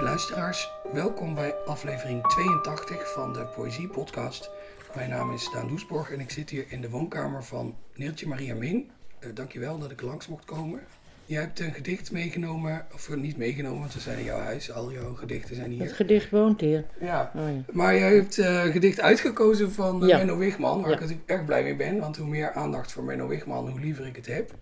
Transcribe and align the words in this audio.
Lieve 0.00 0.14
luisteraars, 0.14 0.70
welkom 0.92 1.34
bij 1.34 1.54
aflevering 1.66 2.22
82 2.28 3.12
van 3.12 3.32
de 3.32 3.46
Poëzie 3.54 3.88
Podcast. 3.88 4.50
Mijn 4.94 5.10
naam 5.10 5.32
is 5.32 5.50
Daan 5.52 5.68
Doesborg 5.68 6.10
en 6.10 6.20
ik 6.20 6.30
zit 6.30 6.50
hier 6.50 6.64
in 6.68 6.80
de 6.80 6.90
woonkamer 6.90 7.44
van 7.44 7.76
Neeltje 7.94 8.26
Maria 8.26 8.54
Min. 8.54 8.90
Uh, 9.20 9.30
dankjewel 9.34 9.78
dat 9.78 9.90
ik 9.90 10.00
langs 10.00 10.28
mocht 10.28 10.44
komen. 10.44 10.80
Je 11.26 11.36
hebt 11.36 11.60
een 11.60 11.72
gedicht 11.72 12.12
meegenomen, 12.12 12.86
of 12.94 13.16
niet 13.16 13.36
meegenomen, 13.36 13.80
want 13.80 13.94
we 13.94 14.00
zijn 14.00 14.18
in 14.18 14.24
jouw 14.24 14.38
huis. 14.38 14.72
Al 14.72 14.92
jouw 14.92 15.14
gedichten 15.14 15.54
zijn 15.54 15.70
hier. 15.70 15.82
Het 15.82 15.92
gedicht 15.92 16.30
woont 16.30 16.60
hier. 16.60 16.84
Ja, 17.00 17.32
oh, 17.34 17.48
ja. 17.48 17.72
maar 17.72 17.96
jij 17.96 18.14
hebt 18.14 18.38
uh, 18.38 18.64
een 18.64 18.72
gedicht 18.72 19.00
uitgekozen 19.00 19.72
van 19.72 20.02
uh, 20.02 20.08
ja. 20.08 20.16
Menno 20.16 20.36
Wigman, 20.36 20.80
waar 20.80 20.88
ja. 20.88 20.94
ik 20.94 21.00
natuurlijk 21.00 21.30
erg 21.30 21.44
blij 21.44 21.62
mee 21.62 21.76
ben. 21.76 21.98
Want 21.98 22.16
hoe 22.16 22.28
meer 22.28 22.52
aandacht 22.52 22.92
voor 22.92 23.04
Menno 23.04 23.28
Wigman, 23.28 23.68
hoe 23.68 23.80
liever 23.80 24.06
ik 24.06 24.16
het 24.16 24.26
heb. 24.26 24.54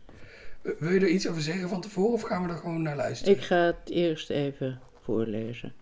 Wil 0.78 0.91
je 0.91 1.00
er 1.00 1.09
iets 1.09 1.28
over 1.28 1.42
zeggen 1.42 1.68
van 1.68 1.80
tevoren 1.80 2.12
of 2.12 2.23
gaan 2.23 2.42
we 2.42 2.48
er 2.48 2.59
gewoon 2.59 2.82
naar 2.82 2.96
luisteren? 2.96 3.34
Ik 3.34 3.42
ga 3.42 3.64
het 3.64 3.91
eerst 3.91 4.30
even 4.30 4.80
voorlezen. 5.08 5.72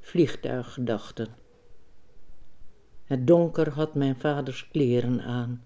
Vliegtuiggedachten. 0.00 1.28
Het 3.04 3.26
donker 3.26 3.70
had 3.70 3.94
mijn 3.94 4.16
vaders 4.16 4.68
kleren 4.68 5.22
aan 5.22 5.64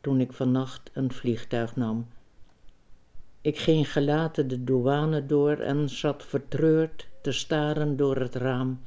toen 0.00 0.20
ik 0.20 0.32
vannacht 0.32 0.90
een 0.92 1.12
vliegtuig 1.12 1.76
nam. 1.76 2.06
Ik 3.40 3.58
ging 3.58 3.92
gelaten 3.92 4.48
de 4.48 4.64
douane 4.64 5.26
door 5.26 5.56
en 5.56 5.88
zat 5.88 6.24
vertreurd 6.24 7.08
te 7.22 7.32
staren 7.32 7.96
door 7.96 8.16
het 8.16 8.34
raam. 8.34 8.80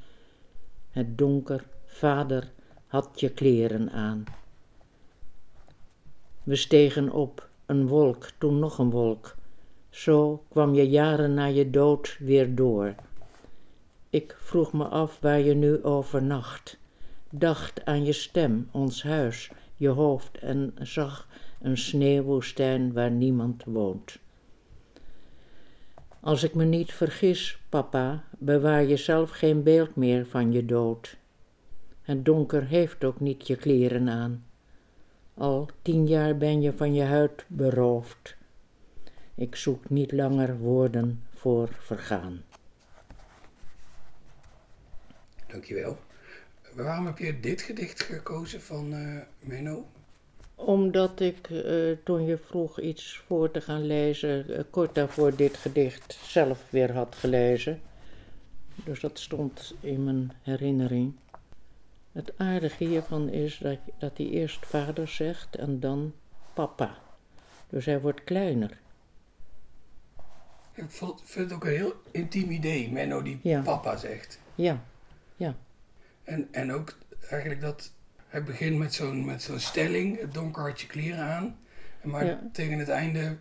Het 0.92 1.18
donker, 1.18 1.64
vader, 1.86 2.52
had 2.88 3.20
je 3.20 3.30
kleren 3.30 3.92
aan. 3.92 4.24
We 6.44 6.56
stegen 6.56 7.12
op, 7.12 7.50
een 7.66 7.88
wolk, 7.88 8.30
toen 8.38 8.60
nog 8.60 8.78
een 8.78 8.90
wolk. 8.90 9.36
Zo 9.90 10.44
kwam 10.50 10.74
je 10.74 10.90
jaren 10.90 11.34
na 11.34 11.46
je 11.46 11.70
dood 11.70 12.18
weer 12.20 12.56
door. 12.56 12.96
Ik 14.12 14.36
vroeg 14.40 14.74
me 14.74 14.84
af 14.84 15.20
waar 15.20 15.40
je 15.40 15.54
nu 15.54 15.84
overnacht. 15.84 16.78
Dacht 17.30 17.86
aan 17.86 18.06
je 18.06 18.12
stem, 18.12 18.68
ons 18.72 19.04
huis, 19.04 19.52
je 19.76 19.88
hoofd 19.88 20.38
en 20.38 20.74
zag 20.82 21.28
een 21.62 21.78
sneeuwwoestijn 21.78 22.94
waar 22.94 23.12
niemand 23.12 23.64
woont. 23.64 24.20
Als 26.20 26.44
ik 26.44 26.56
me 26.56 26.64
niet 26.64 26.94
vergis, 26.94 27.60
papa, 27.70 28.24
bewaar 28.38 28.84
je 28.84 28.98
zelf 28.98 29.30
geen 29.30 29.64
beeld 29.64 29.96
meer 29.96 30.26
van 30.26 30.52
je 30.52 30.66
dood. 30.66 31.18
Het 32.02 32.26
donker 32.26 32.66
heeft 32.66 33.04
ook 33.04 33.20
niet 33.20 33.48
je 33.48 33.56
kleren 33.56 34.10
aan. 34.10 34.46
Al 35.34 35.70
tien 35.82 36.08
jaar 36.08 36.38
ben 36.38 36.62
je 36.62 36.74
van 36.74 36.94
je 36.94 37.04
huid 37.04 37.46
beroofd. 37.48 38.36
Ik 39.36 39.56
zoek 39.56 39.90
niet 39.90 40.12
langer 40.12 40.58
woorden 40.58 41.24
voor 41.30 41.70
vergaan. 41.80 42.42
Dankjewel. 45.52 45.98
Waarom 46.74 47.06
heb 47.06 47.18
je 47.18 47.40
dit 47.40 47.62
gedicht 47.62 48.02
gekozen 48.02 48.62
van 48.62 48.94
uh, 48.94 49.22
Menno? 49.40 49.88
Omdat 50.56 51.20
ik 51.20 51.50
uh, 51.50 51.98
toen 52.04 52.26
je 52.26 52.38
vroeg 52.38 52.80
iets 52.80 53.24
voor 53.28 53.52
te 53.52 53.62
gaan 53.62 53.86
lezen, 53.86 54.46
uh, 54.50 54.60
kort 54.70 54.96
daarvoor 54.96 55.36
dit 55.36 55.58
gedicht 55.58 56.20
zelf 56.24 56.64
weer 56.70 56.94
had 56.94 57.16
gelezen. 57.16 57.82
Dus 58.76 59.00
dat 59.00 59.20
stond 59.20 59.74
in 59.80 60.04
mijn 60.04 60.32
herinnering. 60.42 61.14
Het 62.12 62.34
aardige 62.38 62.84
hiervan 62.84 63.30
is 63.30 63.58
dat, 63.58 63.78
dat 63.98 64.18
hij 64.18 64.28
eerst 64.28 64.66
vader 64.66 65.08
zegt 65.08 65.56
en 65.56 65.80
dan 65.80 66.14
papa. 66.54 66.98
Dus 67.70 67.86
hij 67.86 68.02
wordt 68.02 68.24
kleiner. 68.24 68.80
Ik 70.74 70.92
vind 71.24 71.50
het 71.50 71.54
ook 71.54 71.64
een 71.66 71.72
heel 71.72 71.94
intiem 72.12 72.52
idee, 72.52 72.92
Menno 72.92 73.22
die 73.22 73.62
papa 73.64 73.98
zegt. 73.98 74.40
Ja, 74.56 74.84
ja. 75.42 75.56
En, 76.24 76.48
en 76.52 76.72
ook 76.72 76.98
eigenlijk 77.30 77.62
dat 77.62 77.92
hij 78.28 78.44
begint 78.44 78.78
met 78.78 78.94
zo'n, 78.94 79.26
met 79.26 79.42
zo'n 79.42 79.60
stelling, 79.60 80.20
het 80.20 80.34
donker 80.34 80.64
had 80.64 80.82
je 80.82 80.88
kleren 80.88 81.26
aan. 81.26 81.58
Maar 82.02 82.40
tegen 82.52 82.80
het 82.80 82.90
einde 82.90 83.38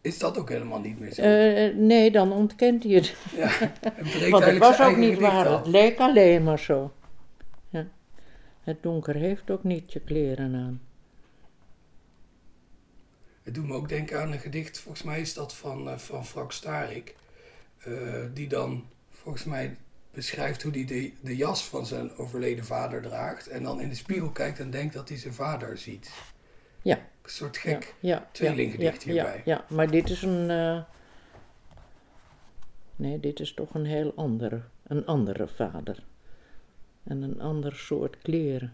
is 0.00 0.18
dat 0.18 0.38
ook 0.38 0.48
helemaal 0.48 0.80
niet 0.80 0.98
meer 1.00 1.12
zo. 1.12 1.22
Uh, 1.22 1.76
nee, 1.76 2.10
dan 2.10 2.32
ontkent 2.32 2.82
hij 2.82 2.92
het. 2.92 3.16
Ja, 3.36 3.48
het 3.48 4.28
Want 4.30 4.44
het 4.44 4.58
was 4.58 4.80
ook 4.80 4.96
niet 4.96 5.18
waar, 5.18 5.50
het 5.50 5.66
leek 5.66 5.98
alleen 5.98 6.42
maar 6.42 6.58
zo. 6.58 6.92
Ja. 7.68 7.86
Het 8.62 8.82
donker 8.82 9.14
heeft 9.14 9.50
ook 9.50 9.64
niet 9.64 9.92
je 9.92 10.00
kleren 10.00 10.54
aan. 10.54 10.80
Het 13.42 13.54
doet 13.54 13.66
me 13.66 13.74
ook 13.74 13.88
denken 13.88 14.20
aan 14.20 14.32
een 14.32 14.38
gedicht, 14.38 14.78
volgens 14.78 15.02
mij 15.02 15.20
is 15.20 15.34
dat 15.34 15.54
van, 15.54 15.88
uh, 15.88 15.98
van 15.98 16.26
Frank 16.26 16.52
Starik. 16.52 17.14
Uh, 17.86 18.24
die 18.34 18.48
dan 18.48 18.84
volgens 19.10 19.44
mij 19.44 19.76
beschrijft 20.12 20.62
hoe 20.62 20.72
hij 20.72 20.84
de, 20.84 21.12
de 21.20 21.36
jas 21.36 21.64
van 21.64 21.86
zijn 21.86 22.16
overleden 22.16 22.64
vader 22.64 23.02
draagt. 23.02 23.48
En 23.48 23.62
dan 23.62 23.80
in 23.80 23.88
de 23.88 23.94
spiegel 23.94 24.30
kijkt 24.30 24.58
en 24.58 24.70
denkt 24.70 24.94
dat 24.94 25.08
hij 25.08 25.18
zijn 25.18 25.34
vader 25.34 25.78
ziet. 25.78 26.12
Ja. 26.82 26.96
Een 26.96 27.30
soort 27.30 27.56
gek 27.56 27.94
ja, 28.00 28.28
tweelinggedicht 28.32 29.02
hierbij. 29.02 29.42
Ja, 29.44 29.64
maar 29.68 29.90
dit 29.90 30.10
is 30.10 30.22
een... 30.22 30.50
Uh, 30.50 30.82
nee, 32.96 33.20
dit 33.20 33.40
is 33.40 33.54
toch 33.54 33.74
een 33.74 33.84
heel 33.84 34.12
andere, 34.14 34.62
een 34.82 35.06
andere 35.06 35.48
vader. 35.48 36.04
En 37.02 37.22
een 37.22 37.40
ander 37.40 37.76
soort 37.76 38.18
kleren. 38.18 38.72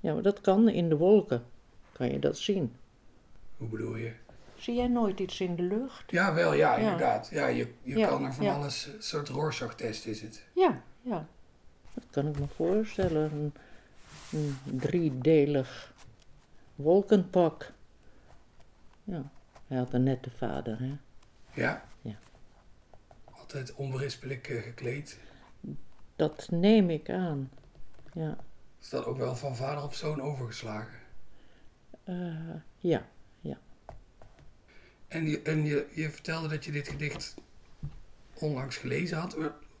Ja, 0.00 0.12
maar 0.12 0.22
dat 0.22 0.40
kan 0.40 0.68
in 0.68 0.88
de 0.88 0.96
wolken. 0.96 1.44
Kan 1.92 2.10
je 2.10 2.18
dat 2.18 2.38
zien. 2.38 2.76
Hoe 3.56 3.68
bedoel 3.68 3.96
je? 3.96 4.12
Zie 4.64 4.74
jij 4.74 4.88
nooit 4.88 5.20
iets 5.20 5.40
in 5.40 5.56
de 5.56 5.62
lucht? 5.62 6.10
Ja, 6.10 6.34
wel, 6.34 6.52
ja, 6.54 6.76
inderdaad. 6.76 7.28
Ja, 7.30 7.46
je, 7.46 7.74
je 7.82 8.06
kan 8.06 8.24
er 8.24 8.34
van 8.34 8.46
alles, 8.46 8.86
een 8.86 9.02
soort 9.02 9.28
Rorschach-test 9.28 10.06
is 10.06 10.20
het. 10.20 10.44
Ja, 10.54 10.82
ja. 11.02 11.26
Dat 11.94 12.04
kan 12.10 12.26
ik 12.26 12.38
me 12.38 12.46
voorstellen. 12.46 13.32
Een, 13.32 13.54
een 14.30 14.78
driedelig 14.78 15.92
wolkenpak. 16.74 17.72
Ja, 19.04 19.30
hij 19.66 19.78
had 19.78 19.92
een 19.92 20.02
nette 20.02 20.30
vader, 20.30 20.78
hè? 20.78 20.96
Ja? 21.62 21.84
Ja. 22.00 22.14
Altijd 23.24 23.74
onberispelijk 23.74 24.48
uh, 24.48 24.62
gekleed. 24.62 25.18
Dat 26.16 26.48
neem 26.50 26.90
ik 26.90 27.10
aan, 27.10 27.50
ja. 28.12 28.36
Is 28.80 28.88
dat 28.88 29.04
ook 29.04 29.16
wel 29.16 29.36
van 29.36 29.56
vader 29.56 29.82
op 29.82 29.94
zoon 29.94 30.20
overgeslagen? 30.20 30.98
Uh, 32.04 32.54
ja. 32.78 33.06
En, 35.14 35.26
je, 35.26 35.40
en 35.42 35.64
je, 35.64 35.86
je 35.90 36.10
vertelde 36.10 36.48
dat 36.48 36.64
je 36.64 36.72
dit 36.72 36.88
gedicht 36.88 37.34
onlangs 38.34 38.76
gelezen 38.76 39.18
had. 39.18 39.36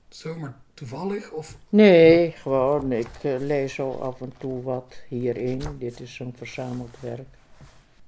Zomaar 0.08 0.54
toevallig? 0.74 1.30
Of? 1.30 1.56
Nee, 1.68 2.30
gewoon. 2.30 2.92
Ik 2.92 3.22
uh, 3.22 3.38
lees 3.38 3.74
zo 3.74 3.90
af 3.90 4.20
en 4.20 4.32
toe 4.38 4.62
wat 4.62 4.94
hierin. 5.08 5.62
Dit 5.78 6.00
is 6.00 6.18
een 6.18 6.34
verzameld 6.36 7.00
werk. 7.00 7.28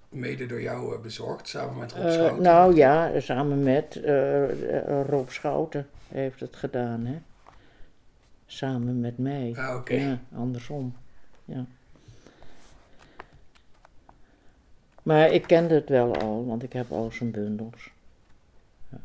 Mede 0.09 0.47
door 0.47 0.61
jou 0.63 0.95
uh, 0.95 1.01
bezorgd, 1.01 1.49
samen 1.49 1.79
met 1.79 1.93
Rob 1.93 2.05
uh, 2.05 2.13
Schouten? 2.13 2.43
Nou 2.43 2.75
ja, 2.75 3.21
samen 3.21 3.63
met 3.63 4.01
Rob 5.07 5.29
Schouten 5.29 5.87
heeft 6.09 6.41
het 6.41 6.57
gedaan. 6.57 7.07
Hè? 7.07 7.19
Samen 8.47 9.01
met 9.01 9.19
mij. 9.19 9.55
Ah, 9.57 9.77
oké. 9.77 9.95
Ja, 9.95 10.21
andersom. 10.35 10.97
Ja. 11.45 11.67
Maar 15.07 15.33
ik 15.33 15.43
kende 15.43 15.75
het 15.75 15.89
wel 15.89 16.17
al, 16.17 16.47
want 16.47 16.63
ik 16.63 16.73
heb 16.73 16.91
al 16.91 17.11
zijn 17.13 17.31
bundels. 17.31 17.91
Ja. 18.91 18.99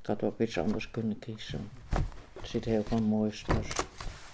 Ik 0.00 0.06
had 0.06 0.22
ook 0.22 0.40
iets 0.40 0.58
anders 0.58 0.90
kunnen 0.90 1.18
kiezen. 1.18 1.70
Er 2.40 2.46
zit 2.46 2.64
heel 2.64 2.84
veel 2.84 3.02
moois 3.02 3.42
tussen. 3.42 3.84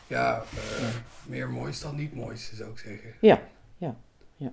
Ja, 0.06 0.42
uh, 0.54 0.80
ja, 0.80 0.88
meer 1.26 1.50
moois 1.50 1.80
dan 1.80 1.96
niet 1.96 2.14
moois, 2.14 2.52
zou 2.54 2.70
ik 2.70 2.78
zeggen. 2.78 3.14
Ja, 3.20 3.42
ja, 3.76 3.96
ja. 4.36 4.52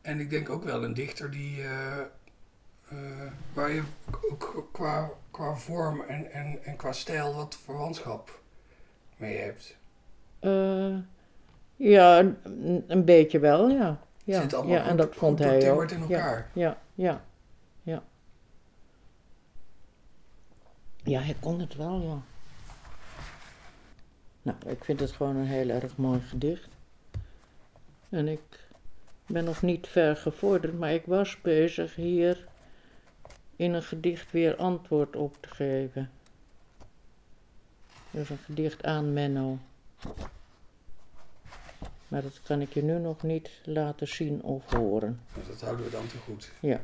En 0.00 0.20
ik 0.20 0.30
denk 0.30 0.50
ook 0.50 0.64
wel 0.64 0.84
een 0.84 0.94
dichter 0.94 1.30
die, 1.30 1.58
uh, 1.58 1.98
uh, 2.92 2.98
waar 3.52 3.72
je 3.72 3.82
ook 4.30 4.68
qua, 4.72 5.10
qua 5.30 5.56
vorm 5.56 6.00
en, 6.00 6.32
en, 6.32 6.64
en 6.64 6.76
qua 6.76 6.92
stijl 6.92 7.34
wat 7.34 7.58
verwantschap 7.64 8.40
mee 9.16 9.36
hebt. 9.36 9.76
ja, 11.76 12.18
een, 12.18 12.84
een 12.86 13.04
beetje 13.04 13.38
wel, 13.38 13.68
ja. 13.68 14.02
Ja, 14.24 14.40
zit 14.40 14.54
allemaal 14.54 14.74
ja 14.74 14.84
en 14.84 14.96
dat 14.96 15.14
vond 15.14 15.38
hij 15.38 15.72
ook. 15.72 15.90
in 15.90 16.00
elkaar. 16.00 16.50
Ja, 16.52 16.78
ja, 16.94 17.24
ja. 17.82 18.02
Ja, 21.02 21.20
hij 21.20 21.36
kon 21.40 21.60
het 21.60 21.74
wel, 21.74 22.00
ja. 22.00 22.22
Nou, 24.42 24.56
ik 24.66 24.84
vind 24.84 25.00
het 25.00 25.12
gewoon 25.12 25.36
een 25.36 25.46
heel 25.46 25.68
erg 25.68 25.96
mooi 25.96 26.20
gedicht. 26.20 26.68
En 28.08 28.28
ik 28.28 28.68
ben 29.26 29.44
nog 29.44 29.62
niet 29.62 29.86
ver 29.86 30.16
gevorderd, 30.16 30.78
maar 30.78 30.92
ik 30.92 31.06
was 31.06 31.40
bezig 31.40 31.94
hier 31.94 32.46
in 33.56 33.72
een 33.72 33.82
gedicht 33.82 34.30
weer 34.30 34.56
antwoord 34.56 35.16
op 35.16 35.36
te 35.40 35.48
geven. 35.48 36.10
Dus 38.10 38.30
een 38.30 38.38
gedicht 38.38 38.84
aan 38.84 39.12
Menno. 39.12 39.58
Maar 42.14 42.22
dat 42.22 42.40
kan 42.42 42.60
ik 42.60 42.72
je 42.74 42.82
nu 42.82 42.98
nog 42.98 43.22
niet 43.22 43.50
laten 43.64 44.08
zien 44.08 44.42
of 44.42 44.70
horen. 44.72 45.20
Dus 45.34 45.46
dat 45.46 45.60
houden 45.60 45.84
we 45.84 45.90
dan 45.90 46.06
te 46.06 46.16
goed. 46.16 46.50
Ja. 46.60 46.80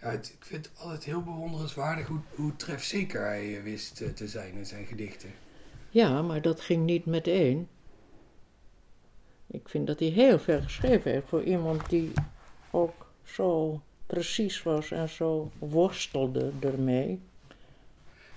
Ja, 0.00 0.10
het- 0.10 0.34
ik 0.38 0.44
vind 0.44 0.64
het 0.66 0.78
altijd 0.78 1.04
heel 1.04 1.22
bewonderenswaardig 1.22 2.06
hoe, 2.06 2.20
hoe 2.34 2.56
trefzeker 2.56 3.24
hij 3.24 3.56
eh, 3.56 3.62
wist 3.62 4.00
eh, 4.00 4.08
te 4.08 4.28
zijn 4.28 4.54
in 4.54 4.66
zijn 4.66 4.86
gedichten. 4.86 5.30
Ja, 5.90 6.22
maar 6.22 6.42
dat 6.42 6.60
ging 6.60 6.84
niet 6.84 7.06
meteen. 7.06 7.68
Ik 9.46 9.68
vind 9.68 9.86
dat 9.86 9.98
hij 9.98 10.08
heel 10.08 10.38
veel 10.38 10.62
geschreven 10.62 11.10
heeft 11.10 11.28
voor 11.28 11.42
iemand 11.42 11.88
die 11.88 12.12
ook 12.70 13.06
zo 13.24 13.80
precies 14.06 14.62
was 14.62 14.90
en 14.90 15.08
zo 15.08 15.50
worstelde 15.58 16.52
ermee. 16.60 17.20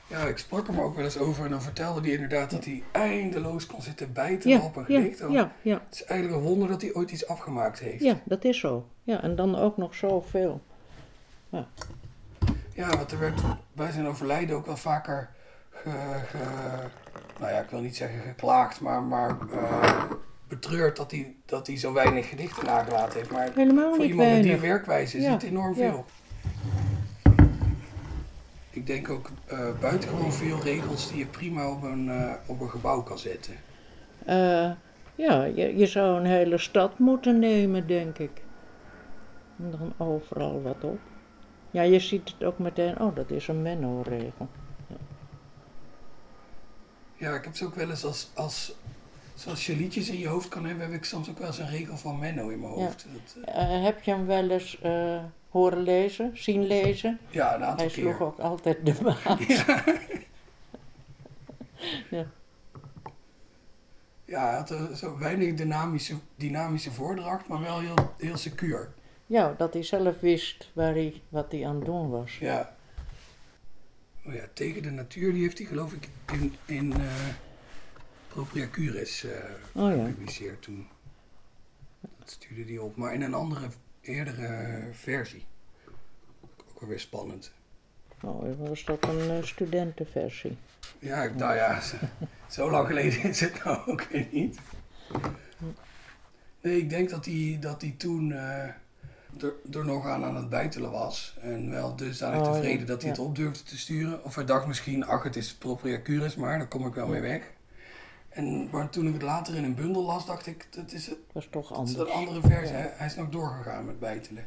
Ja, 0.07 0.19
ik 0.25 0.37
sprak 0.37 0.67
hem 0.67 0.79
ook 0.79 0.95
wel 0.95 1.03
eens 1.03 1.17
over 1.17 1.43
en 1.45 1.49
dan 1.51 1.61
vertelde 1.61 2.01
hij 2.01 2.09
inderdaad 2.11 2.49
dat 2.51 2.65
hij 2.65 2.83
eindeloos 2.91 3.65
kon 3.65 3.81
zitten 3.81 4.13
bijten 4.13 4.49
Ja, 4.49 4.59
op 4.59 4.75
een 4.75 4.85
ja, 4.87 5.01
gedicht. 5.01 5.19
ja, 5.31 5.51
ja, 5.61 5.81
Het 5.85 5.93
is 5.95 6.03
eigenlijk 6.03 6.39
een 6.41 6.47
wonder 6.47 6.67
dat 6.67 6.81
hij 6.81 6.93
ooit 6.93 7.11
iets 7.11 7.27
afgemaakt 7.27 7.79
heeft. 7.79 8.03
ja, 8.03 8.19
dat 8.23 8.43
is 8.43 8.59
zo. 8.59 8.85
Ja, 9.03 9.21
en 9.21 9.35
dan 9.35 9.55
ook 9.55 9.77
nog 9.77 9.95
zoveel. 9.95 10.61
Ja, 12.73 12.97
want 12.97 13.11
er 13.11 13.19
werd 13.19 13.41
bij 13.73 13.91
zijn 13.91 14.07
overlijden 14.07 14.55
ook 14.55 14.65
wel 14.65 14.77
vaker 14.77 15.29
ge, 15.71 15.89
ge- 16.27 16.87
nou 17.39 17.51
ja, 17.51 17.59
ik 17.59 17.69
wil 17.69 17.79
niet 17.81 17.95
zeggen 17.95 18.19
geklaagd, 18.19 18.81
maar, 18.81 19.01
maar 19.03 19.37
eh, 19.53 20.03
betreurd 20.47 20.97
dat 20.97 21.11
hij, 21.11 21.35
dat 21.45 21.67
hij 21.67 21.77
zo 21.77 21.93
weinig 21.93 22.29
gedichten 22.29 22.65
nagelaten 22.65 23.17
heeft. 23.17 23.31
Maar 23.31 23.49
Helemaal 23.55 23.89
voor 23.89 23.99
niet 23.99 24.09
iemand 24.09 24.29
met 24.31 24.43
die 24.43 24.55
werkwijze 24.57 25.17
is 25.17 25.23
Ja, 25.23 25.31
het 25.31 25.43
enorm 25.43 25.75
ja. 25.75 25.89
veel. 25.91 26.05
Ik 28.75 28.87
denk 28.87 29.09
ook 29.09 29.29
eh 29.45 29.79
buitengewoon 29.79 30.33
veel 30.33 30.59
regels 30.59 31.09
die 31.09 31.17
je 31.17 31.25
prima 31.25 31.69
op 31.71 31.83
een, 31.83 32.09
eh, 32.09 32.33
op 32.45 32.61
een 32.61 32.69
gebouw 32.69 33.01
kan 33.03 33.19
zetten. 33.19 33.53
Eh, 34.25 34.71
ja, 35.15 35.43
je, 35.43 35.77
je 35.77 35.85
zou 35.85 36.19
een 36.19 36.25
hele 36.25 36.57
stad 36.57 36.99
moeten 36.99 37.39
nemen, 37.39 37.87
denk 37.87 38.17
ik. 38.17 38.41
En 39.57 39.71
dan 39.71 40.07
overal 40.07 40.61
wat 40.61 40.83
op. 40.83 40.99
Ja, 41.71 41.81
je 41.81 41.99
ziet 41.99 42.29
het 42.29 42.43
ook 42.43 42.59
meteen, 42.59 42.99
oh, 42.99 43.15
dat 43.15 43.31
is 43.31 43.47
een 43.47 43.61
Menno-regel. 43.61 44.47
Ja, 47.15 47.33
ik 47.35 47.43
heb 47.43 47.55
ze 47.55 47.65
ook 47.65 47.75
wel 47.75 47.89
eens 47.89 48.05
als, 48.05 48.29
als 48.33 48.75
zoals 49.35 49.65
je 49.65 49.75
liedjes 49.75 50.09
in 50.09 50.19
je 50.19 50.27
hoofd 50.27 50.47
kan 50.47 50.65
hebben, 50.65 50.85
heb 50.85 50.93
ik 50.95 51.03
soms 51.05 51.29
ook 51.29 51.37
wel 51.37 51.47
eens 51.47 51.59
een 51.59 51.69
regel 51.69 51.97
van 51.97 52.19
Menno 52.19 52.49
in 52.49 52.59
mijn 52.59 52.73
Ja. 52.73 52.79
hoofd. 52.79 53.05
Dat, 53.45 53.53
heb 53.83 54.03
je 54.03 54.11
hem 54.11 54.25
wel 54.25 54.49
eens 54.49 54.79
horen 55.55 55.81
lezen, 55.81 56.31
zien 56.33 56.63
lezen? 56.67 57.19
ja, 57.29 57.55
een 57.55 57.63
aantal 57.63 57.85
Hij 57.85 57.93
keer. 57.95 58.03
sloeg 58.03 58.21
ook 58.21 58.39
altijd 58.39 58.85
de 58.85 58.95
maat. 59.03 59.39
Ja, 64.25 64.47
hij 64.49 64.55
had 64.55 64.97
zo 64.97 65.17
weinig 65.17 65.53
dynamische, 65.53 66.15
dynamische 66.35 66.91
voordracht, 66.91 67.47
maar 67.47 67.61
wel 67.61 67.79
heel, 67.79 68.13
heel 68.17 68.37
secuur. 68.37 68.93
Ja, 69.25 69.55
dat 69.57 69.73
hij 69.73 69.83
zelf 69.83 70.19
wist 70.19 70.69
waar 70.73 70.93
hij, 70.93 71.21
wat 71.29 71.51
hij 71.51 71.67
aan 71.67 71.75
het 71.75 71.85
doen 71.85 72.09
was. 72.09 72.37
Ja. 72.37 72.75
Oh 74.25 74.33
ja, 74.33 74.43
Tegen 74.53 74.81
de 74.81 74.91
Natuur, 74.91 75.33
die 75.33 75.41
heeft 75.41 75.57
hij 75.57 75.67
geloof 75.67 75.93
ik 75.93 76.09
in, 76.33 76.55
in 76.65 76.93
eh 76.93 76.99
Propria 78.27 78.67
Curis 78.71 79.23
eh, 79.23 79.31
Oh 79.73 79.95
ja. 79.95 80.05
gepubliceerd 80.05 80.61
toen. 80.61 80.87
Dat 82.01 82.29
stuurde 82.29 82.71
hij 82.71 82.77
op, 82.77 82.95
maar 82.95 83.13
in 83.13 83.21
een 83.21 83.33
andere, 83.33 83.67
eerdere 84.05 84.79
versie. 84.91 85.45
Ook 86.73 86.81
alweer 86.81 86.99
spannend. 86.99 87.51
Oh, 88.21 88.57
was 88.59 88.83
dat 88.85 89.03
een 89.03 89.29
eh, 89.29 89.43
studentenversie? 89.43 90.57
Ja, 90.99 91.23
ik- 91.23 91.35
nou 91.35 91.55
ja, 91.55 91.81
zo, 91.81 91.95
zo 92.49 92.71
lang 92.71 92.87
geleden 92.87 93.23
is 93.23 93.39
het 93.39 93.63
nou 93.63 93.79
ook 93.87 94.03
weer 94.03 94.27
niet. 94.31 94.59
Nee, 96.61 96.77
ik 96.77 96.89
denk 96.89 97.09
dat 97.09 97.25
hij, 97.25 97.57
dat 97.61 97.81
hij 97.81 97.95
toen 97.97 98.31
eh, 98.31 98.63
er, 99.41 99.53
er 99.71 99.85
nog 99.85 100.05
aan 100.07 100.23
aan 100.23 100.35
het 100.35 100.49
bijtelen 100.49 100.91
was. 100.91 101.37
En 101.41 101.69
wel 101.69 101.95
dusdanig 101.95 102.39
Oh, 102.39 102.45
ja, 102.45 102.51
tevreden 102.53 102.85
dat 102.87 103.01
hij 103.01 103.11
ja. 103.11 103.15
het 103.17 103.25
op 103.25 103.35
durfde 103.35 103.63
te 103.63 103.77
sturen. 103.77 104.23
Of 104.23 104.35
hij 104.35 104.45
dacht 104.45 104.67
misschien, 104.67 105.05
ach, 105.05 105.23
het 105.23 105.35
is 105.35 105.53
propria 105.53 106.01
curis, 106.03 106.35
maar 106.35 106.57
daar 106.57 106.67
kom 106.67 106.87
ik 106.87 106.93
wel 106.93 107.07
mee 107.07 107.21
weg. 107.21 107.41
En, 108.35 108.69
maar 108.69 108.89
toen 108.89 109.07
ik 109.07 109.13
het 109.13 109.21
later 109.21 109.55
in 109.55 109.63
een 109.63 109.75
bundel 109.75 110.03
las, 110.03 110.25
dacht 110.25 110.45
ik, 110.45 110.67
dat 110.73 110.91
is, 110.91 111.07
het, 111.07 111.17
Dat 111.33 111.43
is 111.43 111.49
toch 111.49 111.67
dat 111.69 111.87
is 111.87 111.97
anders. 111.97 112.09
een 112.09 112.15
andere 112.15 112.41
versie. 112.41 112.75
Ja. 112.75 112.81
Hij, 112.81 112.91
hij 112.95 113.05
is 113.07 113.15
nog 113.15 113.29
doorgegaan 113.29 113.85
met 113.85 113.99
bijtelen. 113.99 114.45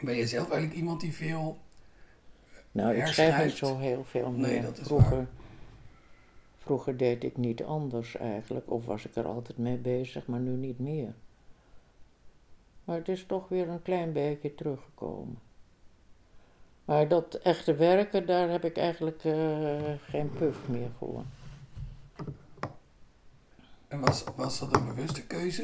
Ben 0.00 0.14
je 0.14 0.26
zelf 0.26 0.50
eigenlijk 0.50 0.74
iemand 0.80 1.00
die 1.00 1.14
veel 1.14 1.58
Nou, 2.72 2.94
ik 2.94 3.06
schrijf 3.06 3.44
niet 3.44 3.56
zo 3.56 3.78
heel 3.78 4.04
veel 4.04 4.30
meer. 4.30 4.40
Nee, 4.48 4.60
dat 4.62 4.78
is 4.78 4.86
vroeger, 4.86 5.16
waar. 5.16 5.26
vroeger 6.58 6.96
deed 6.96 7.24
ik 7.24 7.36
niet 7.36 7.62
anders 7.64 8.16
eigenlijk. 8.16 8.70
Of 8.70 8.84
was 8.84 9.04
ik 9.04 9.16
er 9.16 9.26
altijd 9.26 9.58
mee 9.58 9.76
bezig, 9.76 10.26
maar 10.26 10.40
nu 10.40 10.50
niet 10.56 10.78
meer. 10.78 11.14
Maar 12.84 12.96
het 12.96 13.08
is 13.08 13.24
toch 13.26 13.48
weer 13.48 13.68
een 13.68 13.82
klein 13.82 14.12
beetje 14.12 14.54
teruggekomen. 14.54 15.38
Maar 16.90 17.08
dat 17.08 17.34
echte 17.34 17.74
werken, 17.74 18.26
daar 18.26 18.48
heb 18.48 18.64
ik 18.64 18.76
eigenlijk 18.76 19.24
eh, 19.24 19.34
geen 20.08 20.32
puff 20.32 20.68
meer 20.68 20.88
voor. 20.98 21.22
En 23.88 24.00
was, 24.00 24.24
was 24.36 24.58
dat 24.58 24.76
een 24.76 24.86
bewuste 24.86 25.26
keuze? 25.26 25.62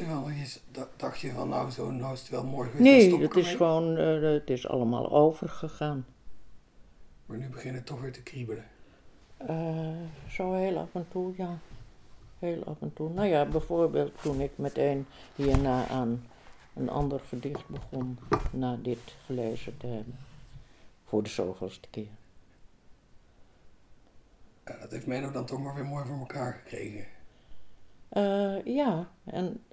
Dacht 0.95 1.19
je 1.19 1.31
van 1.31 1.49
nou, 1.49 1.71
zo 1.71 1.91
nou 1.91 2.13
is 2.13 2.19
het 2.19 2.29
wel 2.29 2.43
mooi 2.43 2.69
geweest. 2.69 3.09
Nee, 3.09 3.21
het 3.21 3.35
is 3.35 3.55
gewoon, 3.55 3.97
eh, 3.97 4.21
het 4.21 4.49
is 4.49 4.67
allemaal 4.67 5.11
overgegaan. 5.11 6.05
Maar 7.25 7.37
nu 7.37 7.49
begint 7.49 7.75
het 7.75 7.85
toch 7.85 8.01
weer 8.01 8.13
te 8.13 8.23
kriebelen. 8.23 8.65
Eh, 9.37 9.87
zo 10.29 10.53
heel 10.53 10.77
af 10.77 10.89
en 10.91 11.05
toe, 11.09 11.33
ja. 11.37 11.57
Heel 12.39 12.63
af 12.63 12.77
en 12.79 12.93
toe. 12.93 13.09
Nou 13.09 13.27
ja, 13.27 13.45
bijvoorbeeld 13.45 14.21
toen 14.21 14.41
ik 14.41 14.51
meteen 14.55 15.05
hierna 15.35 15.87
aan 15.87 16.25
een 16.75 16.89
ander 16.89 17.19
gedicht 17.27 17.67
begon, 17.67 18.19
na 18.51 18.77
dit 18.81 19.15
gelezen 19.25 19.77
te 19.77 19.87
hebben. 19.87 20.26
Voor 21.07 21.23
de 21.23 21.29
zoveelste 21.29 21.89
keer. 21.89 22.09
Ja, 24.65 24.77
dat 24.79 24.91
heeft 24.91 25.07
Menno 25.07 25.31
dan 25.31 25.45
toch 25.45 25.59
maar 25.59 25.75
weer 25.75 25.85
mooi 25.85 26.05
voor 26.05 26.17
elkaar 26.17 26.53
gekregen. 26.53 27.05
Eh, 28.09 28.65
ja, 28.65 29.11
en 29.23 29.63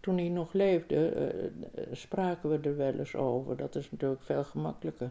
toen 0.00 0.18
hij 0.18 0.28
nog 0.28 0.52
leefde, 0.52 1.08
eh, 1.08 1.82
spraken 1.92 2.50
we 2.50 2.68
er 2.68 2.76
wel 2.76 2.98
eens 2.98 3.14
over. 3.14 3.56
Dat 3.56 3.74
is 3.76 3.90
natuurlijk 3.90 4.22
veel 4.22 4.44
gemakkelijker. 4.44 5.10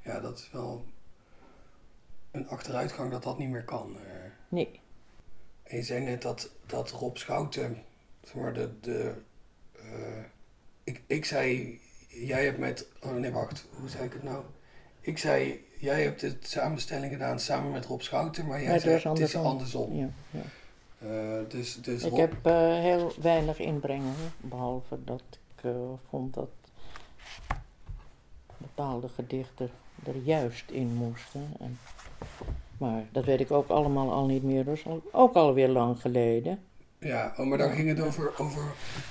Ja, 0.00 0.20
dat 0.20 0.38
is 0.38 0.50
wel 0.50 0.84
een 2.30 2.48
achteruitgang 2.48 3.10
dat 3.10 3.22
dat 3.22 3.38
niet 3.38 3.48
meer 3.48 3.64
kan. 3.64 3.96
eh. 3.96 4.30
Nee, 4.48 4.80
En 5.62 5.76
je 5.76 5.82
zei 5.82 6.04
net 6.04 6.22
dat, 6.22 6.50
dat 6.66 6.90
Rob 6.90 7.16
Schouten, 7.16 7.84
zeg 8.22 8.34
maar, 8.34 8.54
de... 8.54 8.80
de 8.80 9.14
ik, 10.84 11.02
ik 11.06 11.24
zei, 11.24 11.80
jij 12.12 12.44
hebt 12.44 12.58
met... 12.58 12.86
Oh 13.04 13.12
nee, 13.12 13.32
wacht, 13.32 13.66
hoe 13.80 13.88
zei 13.88 14.04
ik 14.04 14.12
het 14.12 14.22
nou? 14.22 14.44
Ik 15.00 15.18
zei, 15.18 15.64
jij 15.78 16.02
hebt 16.02 16.20
de 16.20 16.36
samenstelling 16.40 17.12
gedaan 17.12 17.40
samen 17.40 17.72
met 17.72 17.84
Rob 17.84 18.00
Schouten, 18.00 18.46
maar 18.46 18.60
jij 18.60 18.70
maar 18.70 18.80
zei, 18.80 18.94
het 18.94 19.02
is 19.02 19.04
andersom. 19.06 19.44
andersom. 19.44 19.96
Ja, 19.96 20.08
ja. 20.30 20.42
Eh, 20.98 21.48
dus 21.48 21.80
dus 21.80 22.02
Ik 22.02 22.10
Rob, 22.10 22.18
heb 22.18 22.34
eh, 22.42 22.78
heel 22.78 23.12
weinig 23.20 23.58
inbrengen, 23.58 24.14
behalve 24.40 25.04
dat 25.04 25.22
ik 25.56 25.64
eh, 25.64 25.70
vond 26.08 26.34
dat 26.34 26.50
bepaalde 28.56 29.08
gedichten 29.08 29.70
er 30.04 30.16
juist 30.16 30.70
in 30.70 30.94
moesten. 30.94 31.54
En, 31.60 31.78
maar 32.78 33.04
dat 33.12 33.24
weet 33.24 33.40
ik 33.40 33.50
ook 33.50 33.68
allemaal 33.68 34.12
al 34.12 34.26
niet 34.26 34.42
meer, 34.42 34.64
dus 34.64 34.84
ook 35.10 35.34
alweer 35.34 35.68
lang 35.68 36.00
geleden. 36.00 36.62
Ja, 37.02 37.34
oh, 37.36 37.46
maar 37.46 37.58
dan 37.58 37.70
ging 37.72 37.88
het 37.88 38.00
over, 38.00 38.38
over 38.38 38.62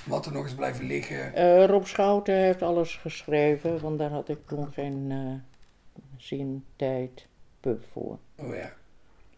wat 0.06 0.26
er 0.26 0.32
nog 0.32 0.44
eens 0.44 0.54
blijven 0.54 0.84
liggen. 0.86 1.34
Eh, 1.34 1.64
Rob 1.66 1.84
Schouten 1.84 2.34
heeft 2.34 2.62
alles 2.62 2.96
geschreven, 2.96 3.80
want 3.80 3.98
daar 3.98 4.10
had 4.10 4.28
ik 4.28 4.38
toen 4.46 4.72
geen 4.72 5.10
eh, 5.10 6.02
zin, 6.16 6.64
tijd, 6.76 7.26
pub 7.60 7.84
voor. 7.92 8.18
Oh 8.36 8.54
ja. 8.54 8.72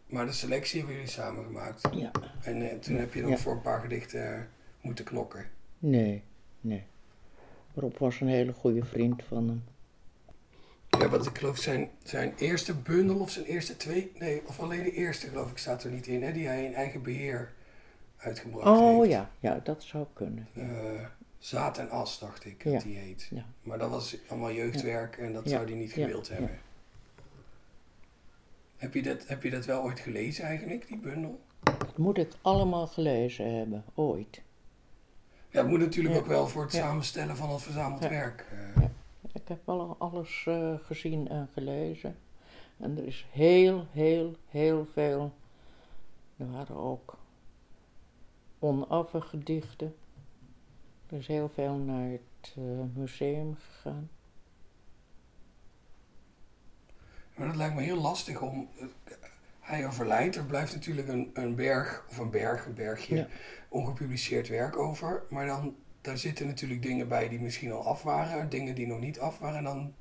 Maar 0.07 0.27
de 0.27 0.33
selectie 0.33 0.79
hebben 0.79 0.97
jullie 0.97 1.11
samen 1.11 1.45
gemaakt. 1.45 1.89
Ja. 1.93 2.11
En 2.43 2.71
eh, 2.71 2.79
toen 2.79 2.97
heb 2.97 3.15
je 3.15 3.21
nog 3.21 3.31
Ja. 3.31 3.37
voor 3.37 3.53
een 3.53 3.61
paar 3.63 3.81
gedichten 3.81 4.49
moeten 4.81 5.05
knokken. 5.05 5.47
Nee, 5.79 6.23
nee. 6.61 6.85
Rob 7.75 7.97
was 7.99 8.21
een 8.21 8.29
hele 8.29 8.53
goede 8.53 8.85
vriend 8.85 9.23
van 9.29 9.49
hem. 9.49 9.65
Ja, 11.01 11.09
want 11.09 11.27
ik 11.27 11.39
geloof 11.39 11.59
zijn, 11.59 11.91
zijn 12.03 12.33
eerste 12.39 12.75
bundel 12.75 13.17
of 13.19 13.31
zijn 13.31 13.45
eerste 13.45 13.77
twee... 13.77 14.13
Nee, 14.19 14.43
of 14.47 14.61
alleen 14.61 14.83
de 14.83 14.93
eerste 14.93 15.27
geloof 15.29 15.51
ik 15.51 15.59
staat 15.59 15.85
er 15.85 15.91
niet 15.91 16.07
in. 16.07 16.23
Hè, 16.23 16.33
die 16.33 16.47
hij 16.47 16.65
in 16.65 16.75
eigen 16.75 17.03
beheer 17.03 17.53
uitgebracht 18.25 18.81
Oh 18.81 18.99
heeft. 18.99 19.11
ja, 19.11 19.31
ja, 19.41 19.61
dat 19.65 19.83
zou 19.83 20.07
kunnen. 20.13 20.49
ja. 20.53 20.63
Eh, 20.63 21.07
Zaad 21.39 21.79
en 21.79 21.91
As, 21.91 22.19
dacht 22.19 22.45
ik, 22.45 22.65
dat 22.65 22.83
die 22.83 22.97
heet. 22.97 23.31
Maar 23.63 23.79
dat 23.79 23.91
was 23.91 24.17
allemaal 24.29 24.53
jeugdwerk 24.53 25.17
en 25.19 25.33
dat 25.33 25.49
zou 25.49 25.65
hij 25.65 25.75
niet 25.75 25.93
gewild 25.93 26.29
hebben. 26.29 26.59
Heb, 28.77 28.95
je 28.95 29.03
dat, 29.03 29.27
heb 29.27 29.43
je 29.43 29.51
dat 29.51 29.65
wel 29.65 29.83
ooit 29.83 30.01
gelezen 30.01 30.45
eigenlijk, 30.45 30.87
die 30.89 30.99
bundel? 30.99 31.41
Dat 31.63 31.97
moet 31.99 32.19
ik 32.19 32.33
allemaal 32.43 32.87
gelezen 32.87 33.55
hebben, 33.57 33.85
ooit. 33.95 34.43
Ja, 35.49 35.61
het 35.61 35.69
moet 35.69 35.79
natuurlijk 35.79 36.15
Ja. 36.15 36.21
ook 36.21 36.27
wel 36.27 36.49
voor 36.49 36.63
het 36.63 36.73
Ja. 36.73 36.79
samenstellen 36.79 37.37
van 37.37 37.51
het 37.51 37.63
verzameld 37.63 38.03
Ja. 38.03 38.09
werk. 38.09 38.47
eh. 38.77 38.83
Ik 39.33 39.49
heb 39.49 39.59
wel 39.65 39.97
alles 39.99 40.45
eh, 40.49 40.75
gezien 40.83 41.29
en 41.29 41.49
gelezen. 41.53 42.17
En 42.81 42.97
er 42.99 43.07
is 43.07 43.27
heel, 43.31 43.87
heel, 43.93 44.37
heel 44.51 44.87
veel. 44.93 45.33
Er 46.37 46.51
waren 46.51 46.77
ook 46.77 47.17
onaffe 48.65 49.21
gedichten. 49.21 49.95
is 51.09 51.27
heel 51.27 51.49
veel 51.55 51.75
naar 51.75 52.11
het 52.11 52.55
uh, 52.59 52.65
museum 52.95 53.57
gegaan. 53.57 54.09
Maar 57.37 57.47
dat 57.47 57.57
lijkt 57.57 57.75
me 57.75 57.83
heel 57.83 58.01
lastig 58.01 58.41
om. 58.41 58.69
Hij 59.61 59.87
overlijdt, 59.87 60.37
er 60.37 60.45
blijft 60.45 60.75
natuurlijk 60.75 61.09
een, 61.09 61.31
een 61.35 61.55
berg, 61.55 62.07
of 62.11 62.19
een 62.19 62.31
berg, 62.31 62.67
een 62.67 62.75
bergje, 62.75 63.17
Ja. 63.17 63.27
ongepubliceerd 63.69 64.49
werk 64.49 64.77
over. 64.77 65.23
Maar 65.31 65.47
dan, 65.47 65.75
daar 66.01 66.19
zitten 66.19 66.47
natuurlijk 66.47 66.83
dingen 66.83 67.09
bij 67.09 67.29
die 67.29 67.41
misschien 67.41 67.73
al 67.73 67.87
af 67.87 68.03
waren, 68.03 68.49
dingen 68.49 68.75
die 68.75 68.87
nog 68.87 69.01
niet 69.01 69.19
af 69.21 69.39
waren. 69.39 69.59
En 69.59 69.65
dan 69.65 69.93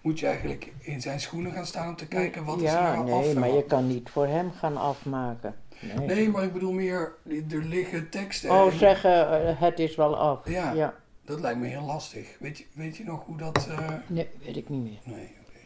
moet 0.00 0.18
je 0.18 0.26
eigenlijk 0.26 0.72
in 0.78 1.00
zijn 1.00 1.20
schoenen 1.20 1.52
gaan 1.52 1.66
staan 1.66 1.88
om 1.88 1.96
te 1.96 2.08
kijken 2.08 2.44
wat 2.44 2.60
is 2.60 2.72
er 2.72 2.76
ja, 2.78 2.92
nou 2.94 3.04
nee, 3.04 3.14
af. 3.14 3.26
en 3.26 3.38
maar 3.38 3.48
wat- 3.48 3.58
je 3.58 3.64
kan 3.66 3.86
niet 3.86 4.10
voor 4.10 4.26
hem 4.26 4.50
gaan 4.52 4.76
afmaken. 4.76 5.54
Nee. 5.96 6.06
Nee, 6.06 6.28
maar 6.28 6.44
ik 6.44 6.52
bedoel 6.52 6.72
meer, 6.72 7.12
er 7.50 7.64
liggen 7.64 8.08
teksten. 8.08 8.50
oh, 8.50 8.72
en- 8.72 8.78
zeggen, 8.78 9.46
eh, 9.46 9.60
het 9.60 9.78
is 9.78 9.94
wel 9.96 10.16
af. 10.16 10.48
Ja. 10.48 10.72
ja. 10.72 10.94
Dat 11.24 11.40
lijkt 11.40 11.58
me 11.58 11.66
heel 11.66 11.82
lastig. 11.84 12.36
Weet 12.38 12.58
je, 12.58 12.64
weet 12.72 12.96
je 12.96 13.04
nog 13.04 13.24
hoe 13.24 13.36
dat... 13.36 13.66
eh, 13.68 13.88
Nee, 14.06 14.28
weet 14.44 14.56
ik 14.56 14.68
niet 14.68 14.82
meer. 14.82 14.98
Nee, 15.16 15.34
oké. 15.40 15.58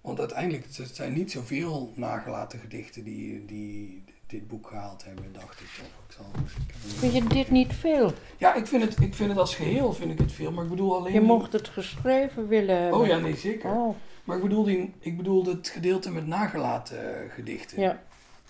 Want 0.00 0.18
uiteindelijk, 0.18 0.64
het 0.76 0.90
zijn 0.96 1.12
niet 1.12 1.30
zoveel 1.30 1.92
nagelaten 1.94 2.58
gedichten 2.58 3.04
die, 3.04 3.44
die 3.44 4.04
dit 4.26 4.48
boek 4.48 4.66
gehaald 4.66 5.04
hebben, 5.04 5.32
dacht 5.32 5.60
ik 5.60 5.66
toch. 5.76 5.86
Ik 6.08 6.14
zal, 6.14 6.24
ik 6.66 6.74
Vind 6.98 7.12
je 7.12 7.24
dit 7.34 7.50
niet 7.50 7.72
veel? 7.74 8.12
Ja, 8.36 8.54
ik 8.54 8.66
vind, 8.66 8.82
het, 8.82 9.00
ik 9.00 9.14
vind 9.14 9.28
het 9.30 9.38
als 9.38 9.54
geheel 9.54 9.92
vind 9.92 10.10
ik 10.10 10.18
het 10.18 10.32
veel, 10.32 10.52
maar 10.52 10.64
ik 10.64 10.70
bedoel 10.70 10.96
alleen... 10.96 11.12
Je 11.12 11.20
mocht 11.20 11.52
het 11.52 11.68
geschreven 11.68 12.48
willen 12.48 12.80
hebben. 12.82 13.00
Oh 13.00 13.06
ja, 13.06 13.18
nee, 13.18 13.36
zeker. 13.36 13.70
Oh, 13.70 13.94
Maar 14.24 14.36
ik 14.36 14.42
bedoel, 14.42 14.64
die, 14.64 14.94
ik 14.98 15.16
bedoel 15.16 15.44
het 15.44 15.68
gedeelte 15.68 16.10
met 16.10 16.26
nagelaten 16.26 17.30
gedichten. 17.30 17.80
ja. 17.80 18.02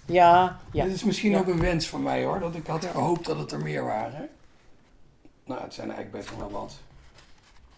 Ja, 0.09 0.59
ja. 0.73 0.85
Dit 0.85 0.95
is 0.95 1.05
misschien 1.05 1.31
Ja. 1.31 1.39
ook 1.39 1.47
een 1.47 1.61
wens 1.61 1.89
van 1.89 2.03
mij 2.03 2.25
hoor, 2.25 2.39
dat 2.41 2.55
ik 2.55 2.67
had 2.67 2.85
gehoopt 2.85 3.25
dat 3.27 3.39
het 3.39 3.53
er 3.53 3.61
meer 3.63 3.85
waren. 3.85 4.29
Nou, 5.45 5.63
het 5.63 5.75
zijn 5.75 5.91
eigenlijk 5.91 6.25
best 6.25 6.39
wel 6.39 6.51
wat. 6.51 6.73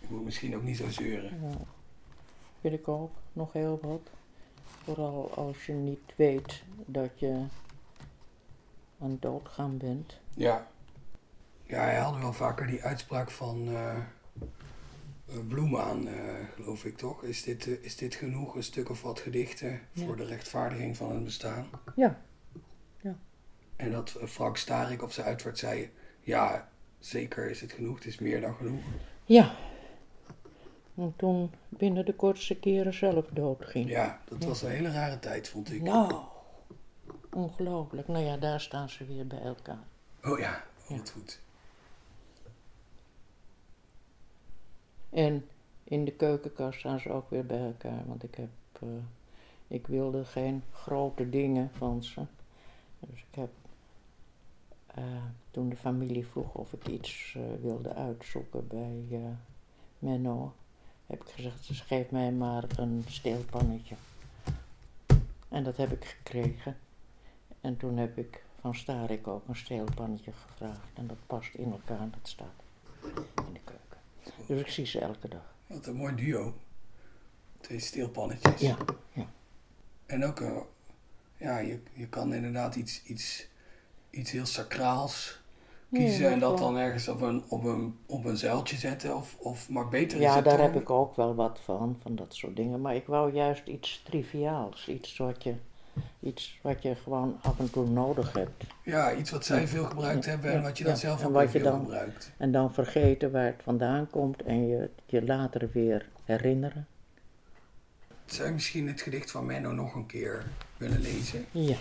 Ik 0.00 0.10
moet 0.10 0.25
misschien 0.25 0.56
ook 0.56 0.62
niet 0.62 0.76
zo 0.76 0.90
zeuren. 0.90 1.40
Ja, 1.42 1.56
vind 2.60 2.75
ik 2.75 2.88
ook 2.88 3.10
nog 3.32 3.52
heel 3.52 3.78
wat. 3.82 4.00
Vooral 4.84 5.32
als 5.37 5.66
je 5.66 5.72
niet 5.72 6.12
weet 6.16 6.62
dat 6.87 7.10
je 7.18 7.44
aan 9.02 9.10
het 9.10 9.22
doodgaan 9.22 9.76
bent. 9.76 10.18
Ja. 10.34 10.66
Ja, 11.64 11.80
hij 11.80 11.96
had 11.99 12.18
wel 12.18 12.32
vaker 12.32 12.66
die 12.66 12.82
uitspraak 12.82 13.30
van 13.30 13.68
eh 13.75 13.96
eh, 15.30 15.37
Bloemaan, 15.49 16.08
eh, 16.08 16.14
geloof 16.54 16.84
ik 16.84 16.96
toch? 16.96 17.22
Is 17.22 17.42
dit, 17.42 17.66
eh, 17.66 17.72
is 17.84 17.96
dit 17.96 18.14
genoeg, 18.14 18.54
een 18.54 18.62
stuk 18.62 18.88
of 18.90 19.02
wat 19.02 19.20
gedichten 19.20 19.80
Ja. 19.92 20.04
voor 20.06 20.16
de 20.16 20.25
rechtvaardiging 20.25 20.96
van 20.96 21.12
het 21.14 21.25
bestaan? 21.25 21.66
Ja, 21.96 22.20
En 23.76 23.90
dat 23.90 24.14
eh, 24.14 24.26
Frank 24.26 24.56
Starik 24.56 25.02
op 25.02 25.12
zijn 25.12 25.26
uitvaart 25.26 25.58
zei, 25.58 25.90
ja, 26.20 26.68
zeker 26.99 27.50
is 27.50 27.60
het 27.60 27.72
genoeg, 27.72 27.94
het 27.96 28.04
is 28.06 28.18
meer 28.18 28.40
dan 28.40 28.54
genoeg. 28.54 28.80
ja. 29.25 29.54
En 30.96 31.14
toen 31.16 31.50
binnen 31.68 32.04
de 32.04 32.14
kortste 32.14 32.54
keren 32.54 32.94
zelf 32.94 33.26
doodging. 33.32 33.88
Ja, 33.88 34.20
dat 34.28 34.44
was 34.44 34.62
een 34.62 34.70
hele 34.70 34.90
rare 34.92 35.18
tijd, 35.18 35.49
vond 35.49 35.72
ik. 35.72 35.82
Nou, 35.82 36.14
ongelooflijk. 37.32 38.08
Nou 38.08 38.25
ja, 38.25 38.37
daar 38.37 38.60
staan 38.60 38.88
ze 38.88 39.04
weer 39.06 39.26
bij 39.26 39.40
elkaar. 39.42 39.82
Oh 40.25 40.38
ja, 40.38 40.64
Ja. 40.88 40.96
wat 40.96 41.10
goed. 41.10 41.40
En 45.11 45.49
in 45.85 46.05
de 46.05 46.12
keukenkast 46.12 46.79
staan 46.79 47.00
ze 47.00 47.11
ook 47.12 47.31
weer 47.31 47.47
bij 47.47 47.67
elkaar. 47.67 48.07
Want 48.07 48.23
ik 48.23 48.35
heb, 48.35 48.49
eh, 48.73 48.88
ik 49.69 49.87
wilde 49.87 50.25
geen 50.25 50.62
grote 50.73 51.31
dingen 51.31 51.71
van 51.73 52.05
ze. 52.05 52.21
Dus 52.99 53.21
ik 53.31 53.35
heb, 53.35 53.50
eh, 54.87 55.05
toen 55.50 55.69
de 55.69 55.76
familie 55.76 56.26
vroeg 56.26 56.55
of 56.55 56.73
ik 56.73 56.88
iets 56.88 57.35
eh, 57.37 57.43
wilde 57.62 57.95
uitzoeken 57.95 58.69
bij 58.69 59.05
Menno, 59.99 60.52
heb 61.07 61.23
ik 61.23 61.29
gezegd, 61.29 61.69
dus 61.69 61.81
geef 61.81 62.11
mij 62.11 62.33
maar 62.33 62.64
een 62.76 63.05
steelpannetje. 63.07 63.95
En 65.49 65.64
dat 65.64 65.76
heb 65.76 65.93
ik 65.93 66.05
gekregen. 66.05 66.76
En 67.61 67.76
toen 67.76 67.97
heb 67.97 68.19
ik 68.19 68.45
van 68.61 68.75
Starik 68.75 69.26
ook 69.26 69.49
een 69.49 69.57
steelpannetje 69.57 70.33
gevraagd. 70.33 70.88
En 70.95 71.07
dat 71.07 71.17
past 71.26 71.55
in 71.55 71.73
elkaar 71.73 72.11
dat 72.11 72.29
staat 72.29 72.62
in 73.47 73.52
de 73.52 73.61
keuken. 73.64 73.79
Dus 74.50 74.61
ik 74.61 74.69
zie 74.69 74.87
ze 74.87 74.99
elke 75.00 75.28
dag. 75.28 75.54
Wat 75.66 75.87
een 75.87 75.95
mooi 75.97 76.14
duo. 76.14 76.54
Twee 77.61 77.78
steelpannetjes. 77.78 78.61
Ja, 78.61 78.76
ja. 79.12 79.26
En 80.07 80.25
ook, 80.25 80.40
eh, 80.40 80.57
ja, 81.37 81.59
je, 81.59 81.80
je 81.92 82.09
kan 82.09 82.35
inderdaad 82.35 82.76
iets, 82.76 83.02
iets, 83.04 83.47
iets 84.11 84.30
heel 84.30 84.47
sacraals 84.47 85.40
kiezen 85.92 86.30
en 86.30 86.38
dat 86.38 86.59
wel. 86.59 86.69
dan 86.69 86.76
ergens 86.76 87.09
op 87.09 87.21
een, 87.21 87.42
op 87.49 87.64
een, 87.64 87.99
op 88.07 88.25
een 88.25 88.37
zuiltje 88.37 88.76
zetten. 88.76 89.16
Of, 89.16 89.37
of, 89.38 89.69
maar 89.69 89.88
beter 89.88 90.19
is 90.19 90.25
Ja, 90.25 90.40
daar 90.40 90.57
dan- 90.57 90.66
heb 90.73 90.80
ik 90.80 90.90
ook 90.90 91.16
wel 91.16 91.35
wat 91.35 91.61
van, 91.64 91.99
van 92.02 92.16
dat 92.16 92.35
soort 92.35 92.57
dingen. 92.57 92.80
Maar 92.80 92.95
ik 92.95 93.07
wou 93.07 93.33
juist 93.35 93.66
iets 93.66 94.02
triviaals. 94.04 94.88
Iets 94.88 95.16
wat 95.16 95.42
je, 95.42 95.54
iets 96.21 96.59
wat 96.62 96.83
je 96.83 96.95
gewoon 96.95 97.38
af 97.42 97.59
en 97.59 97.71
toe 97.71 97.88
nodig 97.88 98.33
hebt. 98.33 98.64
Ja, 98.83 99.14
iets 99.14 99.30
wat 99.30 99.45
zij 99.45 99.69
veel 99.69 99.85
gebruikt 99.85 100.25
Ja, 100.25 100.30
hebben 100.30 100.52
en 100.52 100.62
wat 100.62 100.78
je 100.78 100.85
dan 100.85 100.92
ja. 100.92 100.99
zelf 100.99 101.25
ook 101.25 101.33
wat 101.33 101.42
weer 101.42 101.52
je 101.52 101.59
veel 101.61 101.71
dan- 101.71 101.80
gebruikt. 101.80 102.30
En 102.37 102.52
dan 102.52 102.73
vergeten 102.75 103.30
waar 103.30 103.45
het 103.45 103.61
vandaan 103.62 104.11
komt 104.11 104.42
en 104.42 104.66
je 104.69 104.90
je 105.07 105.25
later 105.25 105.69
weer 105.73 106.07
herinneren. 106.25 106.87
Zou 108.26 108.49
je 108.49 108.54
misschien 108.54 108.88
het 108.88 109.00
gedicht 109.00 109.30
van 109.30 109.47
Menno 109.47 109.73
nog 109.73 109.95
een 109.95 110.07
keer 110.07 110.45
willen 110.76 111.00
lezen? 111.00 111.45
Ja. 111.50 111.76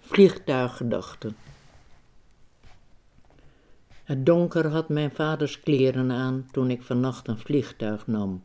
Vliegtuiggedachten. 0.00 1.36
Het 4.06 4.26
donker 4.26 4.66
had 4.66 4.88
mijn 4.88 5.10
vaders 5.10 5.60
kleren 5.60 6.10
aan 6.10 6.46
toen 6.52 6.70
ik 6.70 6.82
vannacht 6.82 7.28
een 7.28 7.38
vliegtuig 7.38 8.06
nam. 8.06 8.42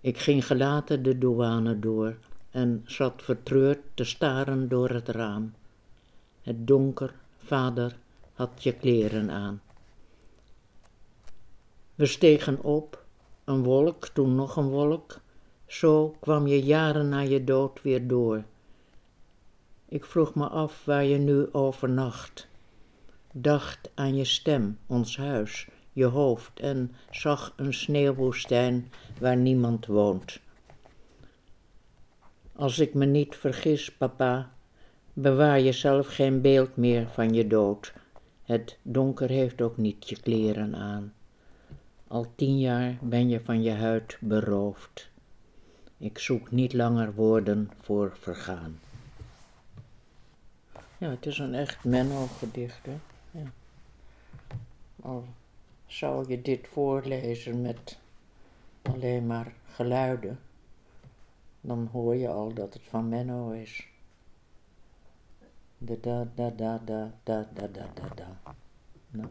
Ik 0.00 0.18
ging 0.18 0.46
gelaten 0.46 1.02
de 1.02 1.18
douane 1.18 1.78
door 1.78 2.16
en 2.50 2.82
zat 2.86 3.22
vertreurd 3.22 3.78
te 3.94 4.04
staren 4.04 4.68
door 4.68 4.90
het 4.90 5.08
raam. 5.08 5.54
Het 6.42 6.66
donker, 6.66 7.14
vader, 7.36 7.96
had 8.32 8.62
je 8.62 8.72
kleren 8.72 9.30
aan. 9.30 9.60
We 11.94 12.06
stegen 12.06 12.62
op, 12.62 13.04
een 13.44 13.62
wolk, 13.62 14.06
toen 14.06 14.34
nog 14.34 14.56
een 14.56 14.68
wolk. 14.68 15.20
Zo 15.66 16.16
kwam 16.20 16.46
je 16.46 16.62
jaren 16.62 17.08
na 17.08 17.20
je 17.20 17.44
dood 17.44 17.82
weer 17.82 18.08
door. 18.08 18.44
Ik 19.88 20.04
vroeg 20.04 20.34
me 20.34 20.48
af 20.48 20.84
waar 20.84 21.04
je 21.04 21.18
nu 21.18 21.52
overnacht. 21.52 22.50
Dacht 23.34 23.90
aan 23.94 24.16
je 24.16 24.24
stem, 24.24 24.78
ons 24.86 25.16
huis, 25.16 25.68
je 25.92 26.04
hoofd 26.04 26.60
en 26.60 26.94
zag 27.10 27.52
een 27.56 27.74
sneeuwwoestijn 27.74 28.92
waar 29.18 29.36
niemand 29.36 29.86
woont. 29.86 30.40
Als 32.52 32.78
ik 32.78 32.94
me 32.94 33.04
niet 33.04 33.36
vergis, 33.36 33.92
papa, 33.92 34.50
bewaar 35.12 35.60
je 35.60 35.72
zelf 35.72 36.06
geen 36.06 36.40
beeld 36.40 36.76
meer 36.76 37.08
van 37.08 37.34
je 37.34 37.46
dood. 37.46 37.92
Het 38.42 38.78
donker 38.82 39.28
heeft 39.28 39.62
ook 39.62 39.76
niet 39.76 40.08
je 40.08 40.20
kleren 40.20 40.76
aan. 40.76 41.12
Al 42.08 42.32
tien 42.34 42.58
jaar 42.58 42.98
ben 43.00 43.28
je 43.28 43.40
van 43.40 43.62
je 43.62 43.72
huid 43.72 44.16
beroofd. 44.20 45.10
Ik 45.98 46.18
zoek 46.18 46.50
niet 46.50 46.72
langer 46.72 47.14
woorden 47.14 47.70
voor 47.80 48.16
vergaan. 48.20 48.80
Ja, 50.98 51.10
het 51.10 51.26
is 51.26 51.38
een 51.38 51.54
echt 51.54 51.84
Menno-gedicht, 51.84 52.86
hè? 52.86 53.11
Ja. 53.32 53.52
Al 55.02 55.24
zou 55.86 56.28
je 56.28 56.42
dit 56.42 56.68
voorlezen 56.68 57.60
met 57.60 57.98
alleen 58.82 59.26
maar 59.26 59.52
geluiden, 59.66 60.40
dan 61.60 61.88
hoor 61.92 62.14
je 62.16 62.28
al 62.28 62.52
dat 62.52 62.74
het 62.74 62.82
van 62.82 63.08
Menno 63.08 63.50
is. 63.50 63.86
Da 65.78 65.94
da 66.00 66.28
da 66.34 66.50
da 66.50 66.78
da 66.84 67.12
da 67.22 67.46
da 67.54 67.66
da 67.66 67.88
da 67.94 68.08
da. 68.14 68.54
Nou, 69.10 69.28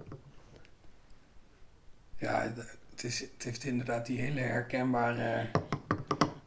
Ja, 2.17 2.53
het, 2.89 3.03
is, 3.03 3.19
het 3.19 3.43
heeft 3.43 3.63
inderdaad 3.63 4.05
die 4.05 4.19
hele 4.19 4.39
herkenbare 4.39 5.49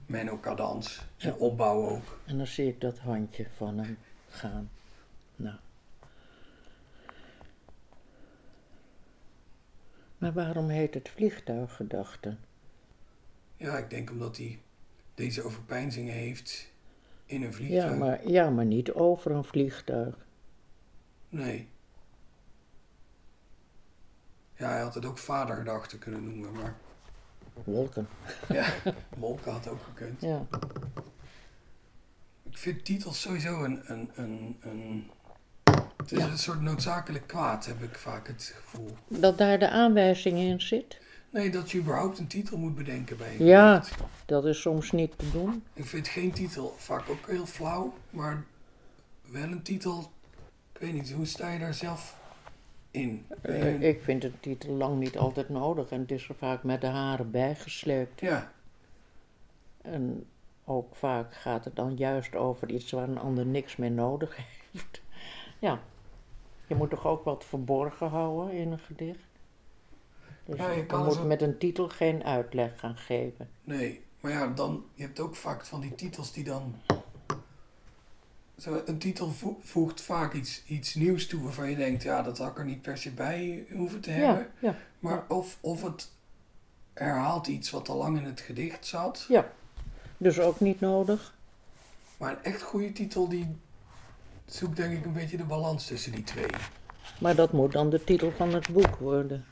Menno-cadans. 0.06 1.06
En 1.16 1.34
opbouw 1.34 1.88
ook. 1.88 2.18
En 2.24 2.36
dan 2.36 2.46
zie 2.46 2.68
ik 2.68 2.80
dat 2.80 2.98
handje 2.98 3.46
van 3.56 3.78
hem 3.78 3.98
gaan. 4.28 4.70
Nou. 5.36 5.56
Maar 10.24 10.32
waarom 10.32 10.68
heet 10.68 10.94
het 10.94 11.08
vliegtuiggedachten? 11.08 12.38
Ja, 13.56 13.78
ik 13.78 13.90
denk 13.90 14.10
omdat 14.10 14.36
hij 14.36 14.58
deze 15.14 15.42
overpeinzingen 15.42 16.14
heeft 16.14 16.72
in 17.26 17.42
een 17.42 17.54
vliegtuig. 17.54 17.90
Ja 17.92 17.96
maar, 17.96 18.28
ja, 18.28 18.50
maar 18.50 18.64
niet 18.64 18.92
over 18.92 19.30
een 19.30 19.44
vliegtuig. 19.44 20.14
Nee. 21.28 21.68
Ja, 24.56 24.68
hij 24.68 24.80
had 24.80 24.94
het 24.94 25.04
ook 25.04 25.18
vadergedachten 25.18 25.98
kunnen 25.98 26.24
noemen, 26.24 26.52
maar 26.52 26.76
Wolken. 27.64 28.08
ja, 28.48 28.72
Wolken 29.18 29.52
had 29.52 29.68
ook 29.68 29.82
gekund. 29.82 30.20
Ja. 30.20 30.46
ik 32.42 32.58
vind 32.58 32.84
titels 32.84 33.20
sowieso 33.20 33.64
een... 33.64 33.92
een, 33.92 34.10
een, 34.14 34.56
een 34.60 35.10
het 36.10 36.18
is 36.18 36.24
Ja. 36.24 36.30
een 36.30 36.38
soort 36.38 36.60
noodzakelijk 36.60 37.26
kwaad, 37.26 37.66
heb 37.66 37.82
ik 37.82 37.94
vaak 37.98 38.26
het 38.26 38.54
gevoel. 38.56 38.90
Dat 39.08 39.38
daar 39.38 39.58
de 39.58 39.70
aanwijzing 39.70 40.38
in 40.38 40.60
zit? 40.60 40.98
Nee, 41.30 41.50
dat 41.50 41.70
je 41.70 41.78
überhaupt 41.78 42.18
een 42.18 42.26
titel 42.26 42.58
moet 42.58 42.74
bedenken 42.74 43.16
bij 43.16 43.36
een 43.38 43.44
Ja. 43.44 43.84
Dat 44.26 44.44
is 44.46 44.60
soms 44.60 44.92
niet 44.92 45.18
te 45.18 45.30
doen. 45.30 45.64
Ik 45.72 45.84
vind 45.86 46.08
geen 46.08 46.32
titel 46.32 46.74
vaak 46.78 47.08
ook 47.10 47.26
heel 47.26 47.46
flauw, 47.46 47.94
maar 48.10 48.44
wel 49.30 49.42
een 49.42 49.62
titel. 49.62 50.10
Ik 50.72 50.80
weet 50.80 50.92
niet, 50.92 51.12
hoe 51.12 51.26
sta 51.26 51.50
je 51.50 51.58
daar 51.58 51.74
zelf 51.74 52.16
in? 52.90 53.26
Eh, 53.42 53.82
ik 53.82 54.02
vind 54.02 54.24
een 54.24 54.40
titel 54.40 54.70
lang 54.72 54.98
niet 54.98 55.18
altijd 55.18 55.48
nodig 55.48 55.90
en 55.90 56.00
het 56.00 56.10
is 56.10 56.28
er 56.28 56.34
vaak 56.34 56.62
met 56.62 56.80
de 56.80 56.86
haren 56.86 57.30
bijgesleept. 57.30 58.20
Ja, 58.20 58.52
En 59.82 60.26
ook 60.64 60.96
vaak 60.96 61.34
gaat 61.34 61.64
het 61.64 61.76
dan 61.76 61.96
juist 61.96 62.34
over 62.34 62.70
iets 62.70 62.90
waar 62.90 63.08
een 63.08 63.18
ander 63.18 63.46
niks 63.46 63.76
mee 63.76 63.90
nodig 63.90 64.36
heeft. 64.72 65.00
Ja, 65.58 65.80
je 66.66 66.74
moet 66.74 66.90
toch 66.90 67.06
ook 67.06 67.24
wat 67.24 67.44
verborgen 67.44 68.08
houden 68.08 68.52
in 68.56 68.72
een 68.72 68.78
gedicht? 68.78 69.18
Dus 70.44 70.56
Ja, 70.58 70.70
je 70.70 70.84
moet 70.96 71.12
zo- 71.14 71.24
met 71.24 71.42
een 71.42 71.58
titel 71.58 71.88
geen 71.88 72.24
uitleg 72.24 72.78
gaan 72.80 72.96
geven. 72.96 73.48
nee. 73.64 74.02
Maar 74.20 74.32
ja, 74.32 74.46
dan, 74.46 74.84
je 74.94 75.02
hebt 75.02 75.20
ook 75.20 75.36
vaak 75.36 75.64
van 75.66 75.80
die 75.80 75.94
titels 75.94 76.32
die 76.32 76.44
dan... 76.44 76.74
Zo, 78.58 78.82
een 78.84 78.98
titel 78.98 79.30
vo- 79.30 79.58
voegt 79.62 80.00
vaak 80.00 80.32
iets, 80.34 80.62
iets 80.66 80.94
nieuws 80.94 81.26
toe 81.26 81.42
waarvan 81.42 81.70
je 81.70 81.76
denkt, 81.76 82.02
ja, 82.02 82.22
dat 82.22 82.38
had 82.38 82.50
ik 82.50 82.58
er 82.58 82.64
niet 82.64 82.82
per 82.82 82.98
se 82.98 83.10
bij 83.10 83.66
hoeven 83.72 84.00
te 84.00 84.10
hebben. 84.10 84.38
Ja, 84.58 84.68
ja, 84.68 84.76
Maar 84.98 85.24
of, 85.28 85.58
of 85.60 85.82
het 85.82 86.10
herhaalt 86.92 87.46
iets 87.46 87.70
wat 87.70 87.88
al 87.88 87.96
lang 87.96 88.16
in 88.18 88.24
het 88.24 88.40
gedicht 88.40 88.86
zat. 88.86 89.24
ja. 89.28 89.50
Dus 90.16 90.40
ook 90.40 90.60
niet 90.60 90.80
nodig. 90.80 91.34
Maar 92.16 92.30
een 92.30 92.42
echt 92.44 92.62
goede 92.62 92.92
titel, 92.92 93.28
die 93.28 93.56
zoekt 94.46 94.76
denk 94.76 94.98
ik 94.98 95.04
een 95.04 95.12
beetje 95.12 95.36
de 95.36 95.44
balans 95.44 95.86
tussen 95.86 96.12
die 96.12 96.24
twee. 96.24 96.50
Maar 97.20 97.34
dat 97.34 97.52
moet 97.52 97.72
dan 97.72 97.90
de 97.90 98.04
titel 98.04 98.30
van 98.30 98.54
het 98.54 98.68
boek 98.68 98.96
worden. 98.96 99.44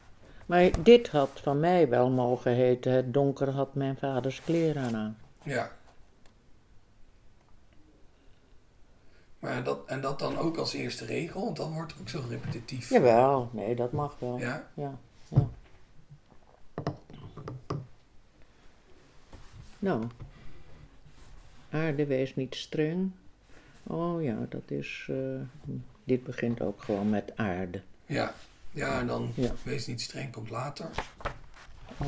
Maar 0.46 0.82
dit 0.82 1.08
had 1.08 1.30
van 1.34 1.61
mij 1.61 1.88
wel 1.88 2.11
mogen 2.11 2.52
heten: 2.52 2.92
Het 2.92 3.14
donker 3.14 3.50
had 3.50 3.75
mijn 3.75 3.96
vaders 3.96 4.42
kleren 4.42 4.94
aan. 4.94 5.18
Ja. 5.42 5.72
Maar 9.38 9.64
dat, 9.64 9.87
en 9.87 10.00
dat 10.00 10.18
dan 10.18 10.38
ook 10.38 10.56
als 10.56 10.72
eerste 10.72 11.04
regel, 11.04 11.44
want 11.44 11.56
dan 11.56 11.72
wordt 11.72 11.92
het 11.92 12.00
ook 12.00 12.08
zo 12.08 12.22
repetitief. 12.28 12.88
Jawel, 12.88 13.49
nee, 13.52 13.75
dat 13.75 13.92
mag 13.92 14.16
wel. 14.18 14.38
Ja? 14.38 14.68
Ja, 14.75 14.99
ja. 15.28 15.49
Nou, 19.78 20.04
aarde 21.70 22.06
wees 22.06 22.37
niet 22.37 22.54
streng. 22.54 23.12
Oh 23.92 24.22
ja, 24.22 24.37
dat 24.49 24.70
is. 24.70 25.06
eh, 25.11 25.16
dit 26.04 26.25
begint 26.25 26.61
ook 26.61 26.82
gewoon 26.82 27.11
met 27.11 27.32
aarde. 27.37 27.82
Ja. 28.06 28.34
Ja, 28.70 28.99
en 29.00 29.06
dan 29.06 29.32
Ja. 29.34 29.50
wees 29.62 29.87
niet 29.87 30.00
streng, 30.00 30.32
komt 30.32 30.50
later. 30.50 30.87
Ach. 31.99 32.06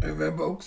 Eh, 0.00 0.16
We 0.16 0.22
hebben 0.22 0.44
ook 0.44 0.62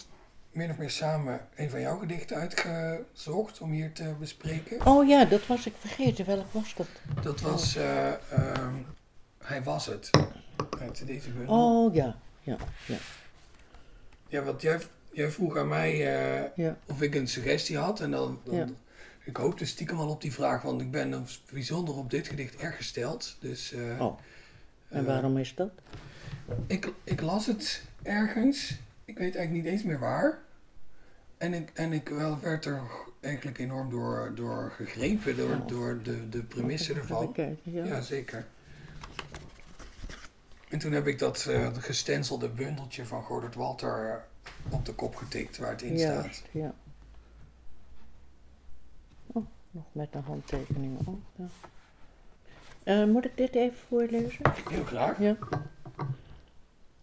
min 0.52 0.70
of 0.72 0.78
meer 0.78 0.90
samen 0.90 1.48
een 1.56 1.70
van 1.70 1.82
jouw 1.82 1.98
gedichten 1.98 2.38
uitgezocht 2.38 3.62
om 3.62 3.72
hier 3.72 3.94
te 3.94 4.14
bespreken. 4.20 4.86
Oh 4.86 5.08
ja, 5.08 5.26
dat 5.26 5.48
was 5.48 5.66
ik 5.66 5.74
vergeten. 5.80 6.26
Welk 6.26 6.52
was 6.52 6.74
dat? 6.76 6.88
Dat 7.24 7.42
was 7.42 7.76
eh, 7.76 8.08
ehm, 8.32 8.74
Hij 9.44 9.64
was 9.64 9.86
het. 9.86 10.10
Uit 10.82 11.08
deze 11.08 11.30
bundel. 11.30 11.86
Oh 11.86 11.94
ja, 11.94 12.16
ja, 12.42 12.58
ja. 12.88 12.98
Ja, 14.28 14.44
want 14.44 14.62
jij, 14.62 14.80
jij 15.16 15.32
vroeg 15.32 15.58
aan 15.58 15.68
mij 15.68 15.92
eh, 15.92 16.50
ja. 16.56 16.78
of 16.86 17.02
ik 17.02 17.16
een 17.16 17.28
suggestie 17.28 17.78
had. 17.78 18.00
En 18.00 18.12
dan, 18.12 18.40
dan 18.44 18.56
Ja. 18.56 18.68
ik 19.24 19.38
hoopte 19.38 19.66
stiekem 19.66 19.98
al 19.98 20.10
op 20.10 20.22
die 20.22 20.34
vraag, 20.34 20.62
want 20.62 20.82
ik 20.82 20.92
ben 20.92 21.28
bijzonder 21.52 21.96
op 21.98 22.10
dit 22.10 22.28
gedicht 22.28 22.56
erg 22.56 22.76
gesteld. 22.76 23.38
Dus 23.40 23.72
eh, 23.74 24.02
Oh, 24.02 24.20
en 24.90 25.00
eh, 25.00 25.06
waarom 25.06 25.38
is 25.38 25.56
dat? 25.56 25.70
ik, 26.68 26.92
ik 27.04 27.22
las 27.22 27.46
het 27.46 27.84
ergens. 28.04 28.78
Ik 29.06 29.18
weet 29.18 29.36
eigenlijk 29.36 29.66
niet 29.66 29.74
eens 29.74 29.84
meer 29.84 30.00
waar. 30.00 30.38
En 31.38 31.54
ik, 31.54 31.70
en 31.74 31.94
ik 31.94 32.10
wel 32.10 32.40
werd 32.42 32.66
er 32.66 32.82
eigenlijk 33.22 33.58
enorm 33.58 33.90
door, 33.90 34.32
door 34.36 34.74
gegrepen, 34.76 35.38
door, 35.38 35.50
Oh. 35.56 35.68
door 35.68 36.00
de, 36.04 36.30
de 36.30 36.44
premisse 36.44 36.94
ervan. 36.94 37.32
kijken, 37.34 37.74
ja. 37.74 37.86
Ja, 37.86 38.02
zeker. 38.02 38.46
En 40.70 40.80
toen 40.80 40.92
heb 40.92 41.08
ik 41.08 41.20
dat 41.20 41.50
gestencelde 41.80 42.50
bundeltje 42.50 43.06
van 43.06 43.24
Gordert 43.24 43.56
Walter 43.56 44.26
op 44.70 44.86
de 44.86 44.94
kop 44.94 45.16
getikt 45.16 45.58
waar 45.58 45.72
het 45.72 45.82
in 45.82 46.00
staat. 46.00 46.44
Ja. 46.52 46.74
Oh, 49.28 49.46
nog 49.72 49.86
met 49.92 50.08
een 50.12 50.24
handtekening 50.24 51.08
ook. 51.08 51.20
Ja. 51.36 51.46
Eh, 52.84 53.06
moet 53.08 53.26
ik 53.26 53.38
dit 53.38 53.56
even 53.56 53.78
voorlezen? 53.88 54.54
Heel 54.70 54.84
graag. 54.84 55.20
Ja. 55.20 55.38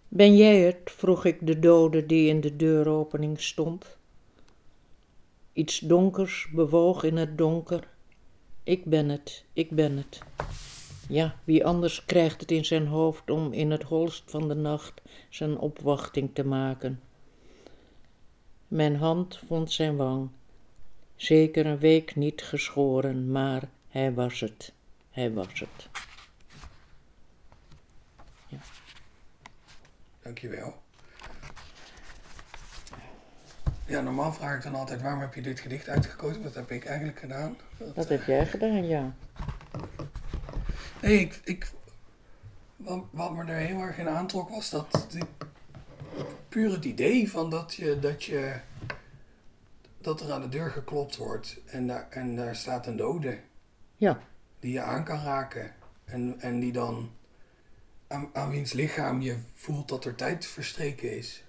Ben 0.09 0.37
jij 0.37 0.61
het? 0.61 0.78
vroeg 0.85 1.24
ik 1.24 1.46
de 1.46 1.59
dode 1.59 2.07
die 2.07 2.28
in 2.28 2.40
de 2.40 2.57
deuropening 2.57 3.40
stond. 3.40 3.96
Iets 5.52 5.78
donkers 5.78 6.48
bewoog 6.55 7.02
in 7.02 7.16
het 7.16 7.38
donker. 7.38 7.88
Ik 8.62 8.85
ben 8.85 9.09
het, 9.09 9.44
ik 9.52 9.70
ben 9.70 9.96
het. 9.96 10.20
Ja, 11.09 11.37
wie 11.44 11.66
anders 11.66 12.05
krijgt 12.05 12.40
het 12.40 12.50
in 12.50 12.64
zijn 12.64 12.87
hoofd 12.87 13.31
om 13.31 13.52
in 13.52 13.70
het 13.70 13.83
holst 13.83 14.22
van 14.26 14.48
de 14.48 14.55
nacht 14.55 15.02
zijn 15.28 15.59
opwachting 15.59 16.31
te 16.35 16.44
maken. 16.44 17.00
Mijn 18.73 18.97
hand 18.97 19.41
vond 19.47 19.73
zijn 19.73 19.97
wang. 19.97 20.31
Zeker 21.17 21.67
een 21.67 21.79
week 21.79 22.17
niet 22.17 22.43
geschoren, 22.43 23.31
maar 23.31 23.63
hij 23.89 24.15
was 24.15 24.41
het. 24.41 24.73
Hij 25.11 25.33
was 25.33 25.61
het. 25.61 25.89
Dankjewel. 30.23 30.83
Ja, 33.87 34.01
normaal 34.01 34.33
vraag 34.33 34.57
ik 34.57 34.63
dan 34.63 34.75
altijd 34.75 35.03
waarom 35.03 35.21
heb 35.21 35.35
je 35.35 35.43
dit 35.43 35.61
gedicht 35.61 35.89
uitgekozen? 35.89 36.43
Dat 36.43 36.55
heb 36.55 36.71
ik 36.71 36.85
eigenlijk 36.85 37.19
gedaan. 37.19 37.57
Dat, 37.79 37.95
Dat 37.95 38.09
heb 38.09 38.25
jij 38.25 38.47
gedaan, 38.47 38.87
ja. 38.87 39.15
Nee, 41.03 41.21
ik, 41.21 41.41
ik, 41.45 41.71
wat, 42.77 43.05
wat 43.11 43.33
me 43.33 43.45
er 43.45 43.57
heel 43.57 43.81
erg 43.81 43.99
in 43.99 44.09
aantrok 44.09 44.49
was 44.49 44.71
dat 44.71 45.07
die, 45.11 45.23
puur 46.53 46.71
het 46.71 46.85
idee 46.85 47.31
van 47.31 47.51
dat 47.51 47.75
je, 47.75 47.99
dat 47.99 48.25
je 48.25 48.61
dat 50.01 50.21
er 50.21 50.33
aan 50.33 50.41
de 50.41 50.49
deur 50.49 50.71
geklopt 50.71 51.17
wordt 51.17 51.61
en 51.67 51.87
daar, 51.87 52.07
en 52.11 52.37
daar 52.37 52.57
staat 52.57 52.87
een 52.87 52.97
dode 52.97 53.38
Ja, 53.97 54.21
die 54.61 54.73
je 54.73 54.81
aan 54.81 55.05
kan 55.05 55.21
raken 55.21 55.75
en, 56.05 56.41
en 56.41 56.61
die 56.61 56.73
dan 56.73 57.11
aan, 58.07 58.29
aan 58.33 58.51
wiens 58.51 58.73
lichaam 58.73 59.21
je 59.21 59.37
voelt 59.55 59.88
dat 59.88 60.05
er 60.05 60.15
tijd 60.15 60.47
verstreken 60.47 61.17
is. 61.17 61.45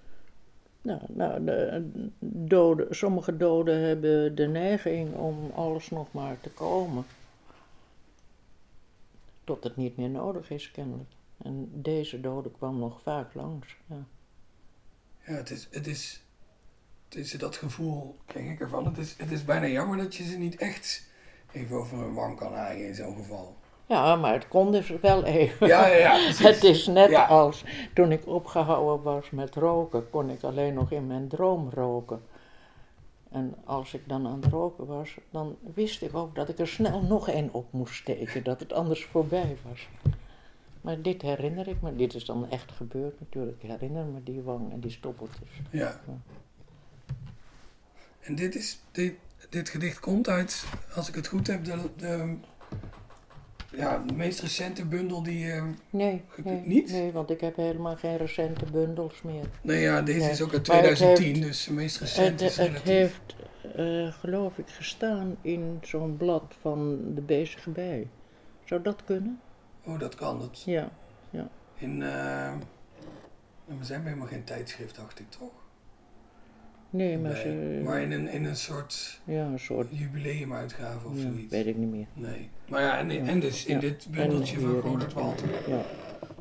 nou, 0.82 1.02
nou 1.08 1.44
de 1.44 1.86
doden, 2.20 2.96
sommige 2.96 3.38
doden 3.38 3.80
hebben 3.80 4.36
de 4.36 4.48
neiging 4.48 5.14
om 5.16 5.52
alles 5.56 5.90
nog 5.90 6.12
maar 6.12 6.38
te 6.42 6.50
komen. 6.50 7.06
Tot 9.44 9.64
het 9.64 9.76
niet 9.76 9.98
meer 9.98 10.10
nodig 10.10 10.50
is, 10.50 10.72
kennelijk. 10.72 11.10
En 11.38 11.70
deze 11.74 12.22
dode 12.22 12.52
kwam 12.52 12.80
nog 12.80 13.02
vaak 13.02 13.34
langs. 13.34 13.78
Ja. 13.86 14.06
Ja, 15.26 15.34
het 15.34 15.50
is, 15.50 15.68
het 15.72 15.88
is, 15.88 16.24
het 17.10 17.18
is 17.18 17.32
dat 17.32 17.56
gevoel, 17.56 18.16
krijg 18.26 18.50
ik 18.50 18.60
ervan. 18.60 18.86
Het 18.86 18.98
is, 18.98 19.16
het 19.18 19.32
is 19.32 19.46
bijna 19.46 19.68
jammer 19.68 19.98
dat 19.98 20.16
je 20.16 20.24
ze 20.24 20.38
niet 20.38 20.56
echt 20.56 21.04
even 21.52 21.76
over 21.78 21.98
een 21.98 22.14
wang 22.14 22.38
kan 22.38 22.54
haaien 22.54 22.88
in 22.88 22.96
zo'n 22.96 23.16
geval. 23.16 23.56
ja, 23.86 24.16
maar 24.16 24.34
het 24.34 24.48
kon 24.48 24.72
dus 24.72 24.90
wel 24.90 25.24
even. 25.24 25.68
Ja, 25.68 25.88
ja. 25.88 26.16
Het 26.50 26.64
is 26.64 26.88
net 26.88 27.10
Ja. 27.10 27.26
als 27.26 27.64
toen 27.94 28.12
ik 28.12 28.28
opgehouden 28.28 29.04
was 29.04 29.30
met 29.30 29.56
roken, 29.56 30.10
kon 30.10 30.30
ik 30.30 30.44
alleen 30.44 30.74
nog 30.74 30.92
in 30.92 31.08
mijn 31.08 31.28
droom 31.28 31.70
roken. 31.74 32.22
En 33.32 33.56
als 33.66 33.94
ik 33.94 34.02
dan 34.08 34.28
aan 34.28 34.42
het 34.42 34.52
roken 34.52 34.86
was, 34.86 35.16
dan 35.30 35.56
wist 35.74 36.02
ik 36.02 36.16
ook 36.16 36.36
dat 36.36 36.50
ik 36.50 36.60
er 36.60 36.68
snel 36.68 37.02
nog 37.02 37.30
één 37.30 37.50
op 37.52 37.66
moest 37.72 37.96
steken, 37.96 38.44
dat 38.44 38.60
het 38.60 38.74
anders 38.74 39.06
voorbij 39.06 39.58
was. 39.70 39.88
Maar 40.84 41.02
dit 41.02 41.22
herinner 41.22 41.68
ik 41.68 41.82
me, 41.82 41.96
dit 41.96 42.14
is 42.14 42.26
dan 42.26 42.50
echt 42.50 42.72
gebeurd 42.72 43.20
natuurlijk. 43.20 43.64
Ik 43.64 43.70
herinner 43.70 44.06
me 44.06 44.24
die 44.24 44.42
wang 44.42 44.72
en 44.72 44.80
die 44.80 44.92
stoppeltjes. 44.92 45.50
Ja. 45.70 46.00
En 48.20 48.36
dit, 48.36 48.56
is, 48.56 48.80
dit, 48.92 49.14
dit 49.50 49.70
gedicht 49.70 50.00
komt 50.00 50.28
uit, 50.30 50.64
als 50.96 51.10
ik 51.10 51.16
het 51.16 51.28
goed 51.28 51.48
heb, 51.48 51.64
de, 51.66 51.90
de, 51.98 52.36
ja, 53.76 53.98
de 54.08 54.14
meest 54.14 54.40
recente 54.40 54.86
bundel 54.86 55.24
die... 55.24 55.52
eh, 55.52 55.64
Nee, 55.90 56.22
niet? 56.66 56.92
nee, 56.92 57.12
want 57.12 57.30
ik 57.30 57.42
heb 57.42 57.56
helemaal 57.56 57.96
geen 57.96 58.18
recente 58.18 58.66
bundels 58.72 59.22
meer. 59.22 59.46
nee, 59.62 59.82
ja, 59.82 60.02
deze 60.02 60.20
Nee, 60.20 60.30
is 60.30 60.42
ook 60.42 60.54
uit 60.54 60.68
maar 60.68 60.84
het 60.84 60.96
2010, 60.96 61.26
heeft- 61.36 61.42
dus 61.48 61.66
de 61.66 61.74
meest 61.74 62.00
Het, 62.00 62.08
recente 62.10 62.46
is 62.46 62.58
het 62.58 62.68
relatief. 62.68 62.86
heeft, 62.88 63.36
eh, 63.76 64.14
geloof 64.20 64.58
ik, 64.58 64.70
gestaan 64.70 65.36
in 65.42 65.80
zo'n 65.82 66.18
blad 66.18 66.56
van 66.62 67.00
de 67.16 67.22
bezige 67.22 67.70
bij. 67.70 68.08
Zou 68.66 68.82
dat 68.82 69.04
kunnen? 69.04 69.40
Oh, 69.84 70.00
dat 70.00 70.16
kan. 70.16 70.40
Dat 70.40 70.62
Ja. 70.66 70.90
in... 71.78 72.02
eh, 72.02 72.54
we 73.66 73.86
zijn 73.86 74.04
helemaal 74.04 74.28
geen 74.28 74.44
tijdschrift, 74.44 74.96
dacht 74.96 75.20
ik, 75.20 75.30
toch? 75.30 75.52
Nee, 76.90 77.18
maar 77.18 77.32
Nee, 77.32 77.42
ze... 77.78 77.82
maar 77.84 78.02
in 78.02 78.12
een, 78.12 78.28
in 78.28 78.46
een 78.46 78.56
soort 78.56 79.20
Ja, 79.24 79.46
een 79.46 79.60
soort... 79.60 79.88
jubileumuitgave 79.92 81.08
of 81.08 81.16
Ja, 81.16 81.22
zoiets. 81.22 81.52
weet 81.52 81.66
ik 81.66 81.76
niet 81.78 81.92
meer. 81.92 82.06
Nee. 82.14 82.50
Maar 82.70 82.82
ja, 82.82 82.98
en, 82.98 83.12
en 83.28 83.40
dus 83.40 83.66
in 83.66 83.74
Ja. 83.76 83.80
dit 83.80 84.08
bundeltje 84.12 84.60
van 84.60 84.70
in- 85.00 85.14
Walter. 85.14 85.50
Ja, 85.70 85.82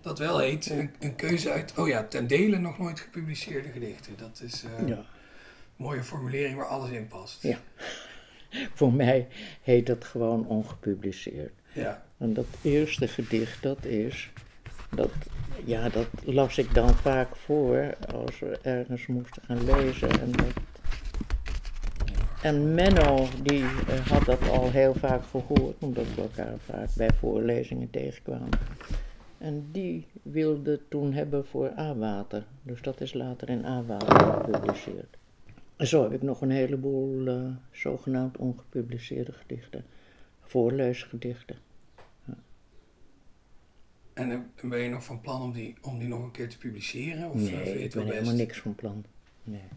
Dat 0.01 0.19
wel 0.19 0.39
heet, 0.39 0.71
een, 0.71 0.91
een 1.01 1.15
keuze 1.15 1.51
uit, 1.51 1.79
oh 1.79 1.89
ja, 1.89 2.05
ten 2.05 2.27
dele 2.27 2.59
nog 2.59 2.79
nooit 2.79 3.01
gepubliceerde 3.01 3.69
gedichten. 3.69 4.13
Dat 4.17 4.41
is 4.45 4.65
eh, 4.65 4.89
ja. 4.89 4.97
een 4.97 5.05
mooie 5.77 6.03
formulering 6.03 6.57
waar 6.57 6.67
alles 6.67 6.91
in 6.91 7.07
past. 7.09 7.43
Ja. 7.43 7.59
Voor 8.75 8.93
mij 8.93 9.29
heet 9.63 9.87
dat 9.87 10.05
gewoon 10.05 10.47
ongepubliceerd. 10.47 11.53
Ja. 11.73 12.05
En 12.23 12.35
dat 12.35 12.47
eerste 12.63 13.09
gedicht, 13.09 13.63
dat 13.63 13.85
is, 13.85 14.31
dat, 14.91 15.11
ja, 15.65 15.89
dat 15.89 16.09
las 16.25 16.59
ik 16.59 16.75
dan 16.75 16.95
vaak 16.95 17.37
voor 17.37 17.95
als 18.15 18.39
we 18.39 18.59
ergens 18.63 19.07
moesten 19.07 19.43
gaan 19.43 19.65
lezen. 19.65 20.11
En, 20.21 20.33
dat, 20.33 20.53
en 22.43 22.75
Menno, 22.75 23.29
die 23.43 23.63
eh, 23.63 24.07
had 24.07 24.25
dat 24.25 24.49
al 24.49 24.71
heel 24.71 24.95
vaak 24.95 25.23
gehoord, 25.25 25.75
omdat 25.79 26.05
we 26.15 26.23
elkaar 26.23 26.59
vaak 26.59 26.89
bij 26.97 27.11
voorlezingen 27.19 27.91
tegenkwamen. 27.91 28.59
En 29.39 29.69
die 29.73 30.07
wilde 30.23 30.81
toen 30.89 31.13
hebben 31.13 31.47
voor 31.47 31.73
A-water. 31.79 32.45
Dus 32.63 32.83
dat 32.83 33.01
is 33.01 33.13
later 33.13 33.49
in 33.49 33.65
A-water 33.65 34.33
gepubliceerd. 34.33 35.17
Zo 35.79 36.03
heb 36.03 36.13
ik 36.13 36.23
nog 36.23 36.41
een 36.41 36.51
heleboel 36.51 37.27
eh, 37.27 37.41
zogenaamd 37.71 38.37
ongepubliceerde 38.37 39.33
gedichten. 39.33 39.85
Voorleesgedichten. 40.41 41.57
En 44.15 44.31
eh, 44.31 44.39
ben 44.71 44.79
je 44.79 44.89
nog 44.89 45.05
van 45.05 45.21
plan 45.21 45.43
om 45.43 45.53
die, 45.53 45.77
om 45.81 45.99
die 45.99 46.09
nog 46.09 46.23
een 46.23 46.31
keer 46.31 46.49
te 46.49 46.59
publiceren? 46.59 47.31
Of 47.31 47.35
eh, 47.35 47.47
vind 47.47 47.65
Nee, 47.65 47.79
je 47.79 47.85
ik 47.85 47.93
ben 47.93 48.07
helemaal 48.07 48.35
niks 48.35 48.59
van 48.61 48.75
plan. 48.75 49.05
Nee. 49.43 49.69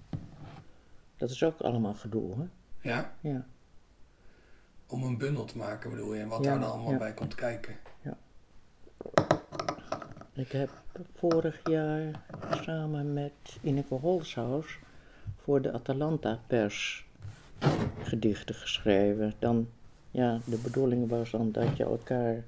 Dat 1.17 1.30
is 1.30 1.43
ook 1.43 1.60
allemaal 1.62 1.93
gedoe, 1.93 2.36
hè? 2.38 2.45
Ja? 2.89 3.15
Ja. 3.21 3.45
Om 4.88 5.04
een 5.04 5.17
bundel 5.17 5.45
te 5.45 5.58
maken 5.58 5.89
bedoel 5.89 6.13
je? 6.13 6.21
En 6.21 6.28
wat 6.28 6.43
Ja, 6.43 6.52
daar 6.52 6.60
dan 6.60 6.71
allemaal 6.71 6.91
ja. 6.91 6.98
bij 6.98 7.13
komt 7.13 7.36
kijken? 7.36 7.76
Ik 10.36 10.52
heb 10.52 10.69
vorig 11.13 11.60
jaar 11.63 12.21
samen 12.62 13.13
met 13.13 13.32
Ineke 13.62 13.93
Holshaus 13.93 14.80
voor 15.43 15.62
de 15.62 15.71
Atalanta-pers 15.71 17.06
gedichten 18.04 18.56
geschreven. 18.56 19.34
Dan, 19.39 19.67
ja, 20.12 20.39
de 20.45 20.58
bedoeling 20.58 21.10
was 21.10 21.32
dan 21.32 21.52
dat 21.52 21.78
je 21.78 21.84
elkaar, 21.84 22.43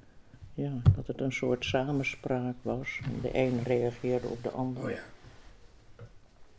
ja, 0.58 0.72
dat 0.96 1.06
het 1.06 1.20
een 1.20 1.32
soort 1.32 1.64
samenspraak 1.64 2.56
was. 2.62 3.00
De 3.22 3.36
een 3.36 3.62
reageerde 3.62 4.28
op 4.28 4.42
de 4.42 4.50
ander. 4.50 4.84
Oh 4.84 4.90
ja. 4.90 5.02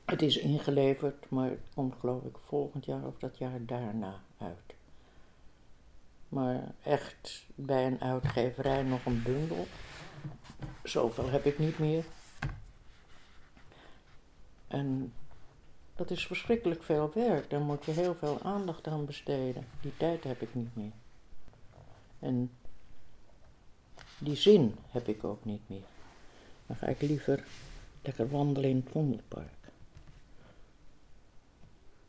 Het 0.06 0.22
is 0.22 0.38
ingeleverd, 0.38 1.30
maar 1.30 1.50
het 1.50 1.60
komt 1.74 1.96
geloof 2.00 2.24
ik 2.24 2.38
volgend 2.48 2.86
jaar 2.86 3.06
of 3.06 3.18
dat 3.20 3.38
jaar 3.38 3.66
daarna 3.66 4.20
uit. 4.38 4.76
Maar 6.30 6.74
echt 6.84 7.46
bij 7.56 7.86
een 7.86 8.02
uitgeverij 8.02 8.84
nog 8.84 9.06
een 9.06 9.24
bundel. 9.24 9.68
Zoveel 10.84 11.30
heb 11.30 11.46
ik 11.46 11.60
niet 11.60 11.80
meer. 11.80 12.04
En 14.68 15.14
dat 15.96 16.12
is 16.12 16.28
verschrikkelijk 16.28 16.84
veel 16.84 17.12
werk. 17.14 17.50
Daar 17.50 17.62
moet 17.62 17.86
je 17.86 17.92
heel 17.92 18.16
veel 18.16 18.40
aandacht 18.42 18.88
aan 18.88 19.06
besteden. 19.06 19.66
Die 19.82 19.98
tijd 19.98 20.24
heb 20.24 20.42
ik 20.42 20.56
niet 20.56 20.76
meer. 20.76 20.92
En 22.20 22.52
die 24.20 24.36
zin 24.36 24.76
heb 24.92 25.08
ik 25.08 25.24
ook 25.24 25.46
niet 25.46 25.62
meer. 25.68 25.88
Dan 26.68 26.76
ga 26.76 26.88
ik 26.88 27.02
liever 27.02 27.44
lekker 28.02 28.30
wandelen 28.30 28.70
in 28.70 28.76
het 28.76 28.92
Vondelpark. 28.92 29.48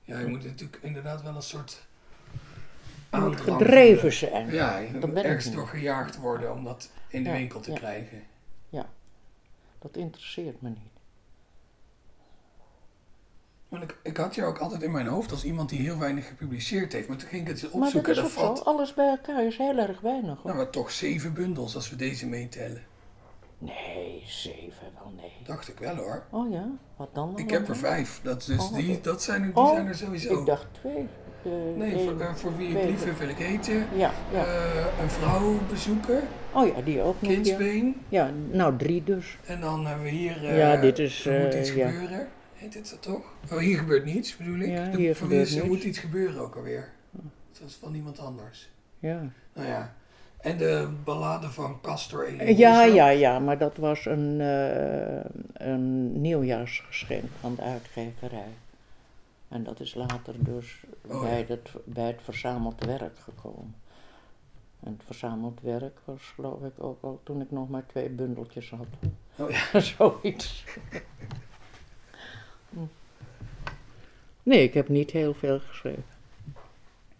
Ja, 0.02 0.18
je 0.18 0.26
moet 0.26 0.44
natuurlijk 0.44 0.78
inderdaad 0.82 1.22
wel 1.22 1.34
een 1.34 1.42
soort 1.42 1.86
Je 3.10 3.18
moet 3.18 3.40
gedreven 3.40 4.12
zijn. 4.12 4.50
Ja, 4.52 4.78
je 4.78 4.90
moet 4.92 5.00
ben 5.00 5.16
ik 5.16 5.24
ergens 5.24 5.52
door 5.54 5.68
gejaagd 5.68 6.16
worden 6.16 6.52
om 6.52 6.64
dat 6.64 6.90
in 7.08 7.22
de 7.22 7.28
Ja, 7.28 7.36
winkel 7.36 7.60
te 7.60 7.70
ja. 7.70 7.76
krijgen. 7.76 8.22
Dat 9.80 9.96
interesseert 9.96 10.60
me 10.62 10.68
niet. 10.68 10.99
Ik, 13.70 13.96
ik 14.02 14.16
had 14.16 14.35
je 14.35 14.44
ook 14.44 14.59
altijd 14.59 14.83
in 14.83 14.90
mijn 14.90 15.06
hoofd 15.06 15.30
als 15.30 15.44
iemand 15.44 15.68
die 15.68 15.80
heel 15.80 15.98
weinig 15.98 16.26
gepubliceerd 16.28 16.92
heeft. 16.92 17.09
Maar 17.09 17.16
toen 17.16 17.28
ging 17.28 17.42
ik 17.42 17.48
het 17.48 17.62
Maar 17.62 17.70
dat 17.72 17.83
opzoeken. 17.83 18.12
is 18.12 18.18
ook 18.22 18.56
zo. 18.56 18.62
Alles 18.62 18.94
bij 18.94 19.09
elkaar 19.09 19.44
is 19.44 19.56
heel 19.56 19.78
erg 19.78 20.00
weinig 20.00 20.35
hoor. 20.37 20.44
nou, 20.44 20.56
maar 20.56 20.70
toch 20.70 20.90
zeven 20.90 21.33
bundels 21.33 21.74
als 21.74 21.90
we 21.90 21.96
deze 21.96 22.26
meetellen. 22.26 22.83
Nee, 23.59 24.22
zeven 24.26 24.87
wel 24.94 25.12
nee. 25.16 25.33
Dacht 25.44 25.68
ik 25.68 25.78
wel 25.78 25.96
hoor. 25.96 26.22
Oh 26.30 26.50
ja, 26.52 26.66
wat 26.96 27.09
dan? 27.12 27.33
Ik 27.38 27.50
heb 27.50 27.68
er 27.68 27.76
vijf. 27.76 28.20
Dat, 28.22 28.44
dus 28.46 28.59
Oh, 28.70 28.74
die, 28.74 29.00
dat 29.00 29.22
zijn, 29.22 29.42
die 29.42 29.56
Oh, 29.56 29.72
zijn 29.74 29.87
er 29.87 29.94
sowieso. 29.94 30.40
Ik 30.40 30.46
dacht 30.46 30.66
twee. 30.72 31.06
De 31.42 31.74
nee, 31.76 31.92
een- 31.94 32.00
voor, 32.09 32.20
eh, 32.20 32.35
voor 32.35 32.56
wie 32.56 32.68
ik 32.78 32.85
lief 32.90 33.04
heb 33.04 33.18
wil 33.18 33.28
ik 33.28 33.38
eten. 33.38 33.87
Ja, 33.96 34.11
ja. 34.33 34.44
Eh, 34.44 34.87
een 35.02 35.11
vrouw 35.11 35.54
bezoeken. 35.70 36.20
Oh 36.52 36.66
ja, 36.66 36.80
die 36.85 37.02
ook 37.02 37.20
nog. 37.22 37.30
Kindsbeen. 37.33 37.96
ja, 38.09 38.30
nou 38.50 38.76
drie 38.76 39.04
dus. 39.04 39.38
En 39.46 39.61
dan 39.61 39.87
hebben 39.87 40.04
we 40.04 40.11
hier... 40.11 40.44
eh, 40.44 40.59
Ja, 40.59 40.76
dit 40.76 40.98
is, 40.98 41.26
Er 41.26 41.42
moet 41.44 41.54
eh, 41.54 41.61
iets 41.61 41.70
gebeuren. 41.70 42.28
Heet 42.60 42.72
dit 42.72 42.90
dat 42.90 43.02
toch? 43.02 43.22
Oh, 43.52 43.58
hier 43.58 43.78
gebeurt 43.78 44.04
niets, 44.04 44.36
bedoel 44.36 44.58
ik. 44.58 44.68
Ja, 44.70 44.84
De- 44.90 44.96
hier 44.96 45.16
gebeurt 45.16 45.46
is 45.48 45.54
er 45.56 45.66
moet 45.66 45.82
iets 45.82 45.98
gebeuren 45.98 46.40
ook 46.40 46.56
alweer. 46.56 46.92
Dat 47.58 47.68
is 47.68 47.74
van 47.74 47.94
iemand 47.94 48.18
anders. 48.18 48.68
Ja. 48.98 49.22
Nou 49.52 49.68
ja. 49.68 49.94
En 50.40 50.56
de 50.58 50.88
ballade 51.04 51.48
van 51.50 51.80
Castor 51.80 52.24
Eh, 52.38 52.58
Ja, 52.58 52.82
ja, 52.84 53.08
ja, 53.08 53.38
maar 53.38 53.58
dat 53.58 53.76
was 53.76 54.04
een, 54.06 54.40
eh, 54.40 55.24
een 55.52 56.20
nieuwjaarsgeschenk 56.20 57.24
van 57.40 57.54
de 57.54 57.62
uitgeverij. 57.62 58.52
En 59.48 59.62
dat 59.64 59.80
is 59.80 59.94
later 59.94 60.34
dus 60.44 60.84
Oh, 61.08 61.20
bij, 61.22 61.38
ja. 61.38 61.44
het, 61.46 61.70
bij 61.84 62.06
het 62.06 62.20
verzameld 62.22 62.84
werk 62.84 63.18
gekomen. 63.18 63.74
En 64.84 64.92
het 64.92 65.02
verzameld 65.06 65.60
werk 65.62 65.98
was 66.04 66.22
geloof 66.34 66.62
ik 66.62 66.72
ook 66.84 67.02
al 67.02 67.20
toen 67.22 67.40
ik 67.40 67.50
nog 67.50 67.68
maar 67.68 67.86
twee 67.86 68.08
bundeltjes 68.08 68.70
had. 68.70 68.86
Oh 69.36 69.50
ja. 69.50 69.80
Zoiets. 69.96 70.64
Nee, 74.42 74.62
ik 74.62 74.74
heb 74.74 74.88
niet 74.88 75.11
heel 75.11 75.35
veel 75.35 75.61
geschreven. 75.61 76.04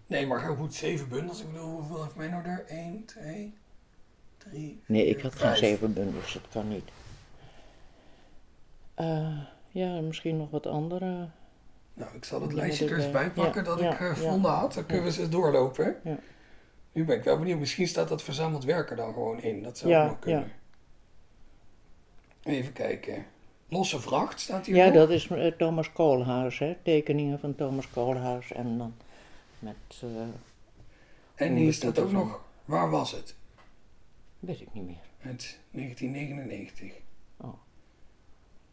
Nee, 0.07 0.27
maar 0.27 0.41
goed, 0.41 0.75
zeven 0.75 1.09
bundels. 1.09 1.41
Ik 1.41 1.53
bedoel, 1.53 1.71
hoeveel 1.71 2.03
heeft 2.03 2.17
mij 2.17 2.29
nou 2.29 2.45
er? 2.45 2.65
1, 2.69 3.05
2, 3.05 3.55
3, 4.39 4.83
Nee, 4.87 5.07
ik 5.07 5.21
had 5.21 5.35
geen 5.35 5.57
zeven 5.57 5.93
bundels, 5.93 6.33
dat 6.33 6.49
kan 6.53 6.69
niet. 6.69 6.91
Eh, 8.95 9.39
ja, 9.69 10.01
misschien 10.01 10.37
nog 10.37 10.51
wat 10.51 10.67
andere. 10.67 11.29
Nou, 11.95 12.17
ik 12.17 12.25
zal 12.25 12.43
het 12.43 12.53
lijstje 12.53 12.87
er 12.87 12.97
eens 12.97 13.05
erbij. 13.05 13.33
bij 13.33 13.45
pakken 13.45 13.65
Ja, 13.65 13.69
dat 13.69 13.79
ja, 13.81 13.93
ik 13.93 14.01
eh, 14.01 14.07
ja. 14.07 14.15
gevonden 14.15 14.51
had. 14.51 14.75
Dan 14.75 14.87
kunnen 14.87 15.05
we 15.05 15.13
ze 15.13 15.21
eens 15.21 15.31
doorlopen. 15.31 15.97
Ja. 16.05 16.19
Nu 16.93 17.05
ben 17.05 17.17
ik 17.17 17.25
wel 17.25 17.39
benieuwd. 17.39 17.59
Misschien 17.59 17.89
staat 17.89 18.09
dat 18.09 18.23
verzameld 18.23 18.65
werken 18.65 18.97
dan 18.97 19.13
gewoon 19.13 19.43
in. 19.43 19.63
Dat 19.63 19.79
zou 19.79 19.95
ook 19.95 20.09
nog 20.09 20.19
kunnen. 20.19 20.53
Even 22.43 22.73
kijken. 22.73 23.27
Losse 23.71 24.01
vracht 24.01 24.41
staat 24.41 24.67
hier 24.67 24.77
Ja, 24.77 24.91
dat 24.91 25.11
is 25.11 25.27
eh, 25.29 25.47
Thomas 25.53 25.93
Koolhaas, 25.93 26.59
hè? 26.59 26.77
Tekeningen 26.83 27.39
van 27.39 27.55
Thomas 27.55 27.91
Koolhaas 27.91 28.53
en 28.53 28.79
dan 28.79 28.95
met, 29.59 29.77
eh, 30.03 31.47
En 31.47 31.55
hier 31.55 31.73
staat 31.73 31.99
ook 31.99 32.13
nog, 32.13 32.45
waar 32.65 32.91
was 32.91 33.13
het? 33.13 33.35
weet 34.39 34.61
ik 34.61 34.73
niet 34.73 34.87
meer. 34.87 35.01
Het 35.19 35.59
1999. 35.71 36.93
Oh. 37.37 37.55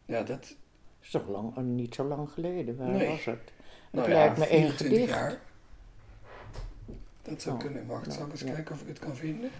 Ja, 0.04 0.22
dat, 0.22 0.54
is 1.02 1.10
toch 1.10 1.28
lang, 1.28 1.56
eh, 1.56 1.62
niet 1.62 1.94
zo 1.94 2.04
lang 2.04 2.30
geleden, 2.30 2.76
waar 2.76 2.88
Nee. 2.88 3.08
was 3.08 3.24
het? 3.24 3.38
Het 3.44 3.52
nou 3.90 4.08
lijkt 4.08 4.36
ja, 4.36 4.42
me 4.44 4.48
één 4.50 4.60
24 4.60 4.86
gedicht. 4.88 5.08
jaar. 5.10 5.40
Dat 7.22 7.42
zou 7.42 7.54
Oh, 7.54 7.60
kunnen. 7.60 7.86
Wacht, 7.86 8.06
nou, 8.06 8.16
zal 8.18 8.26
ik 8.26 8.32
eens 8.32 8.40
ja. 8.40 8.52
kijken 8.54 8.74
of 8.74 8.80
ik 8.80 8.88
het 8.88 8.98
kan 8.98 9.16
vinden? 9.16 9.50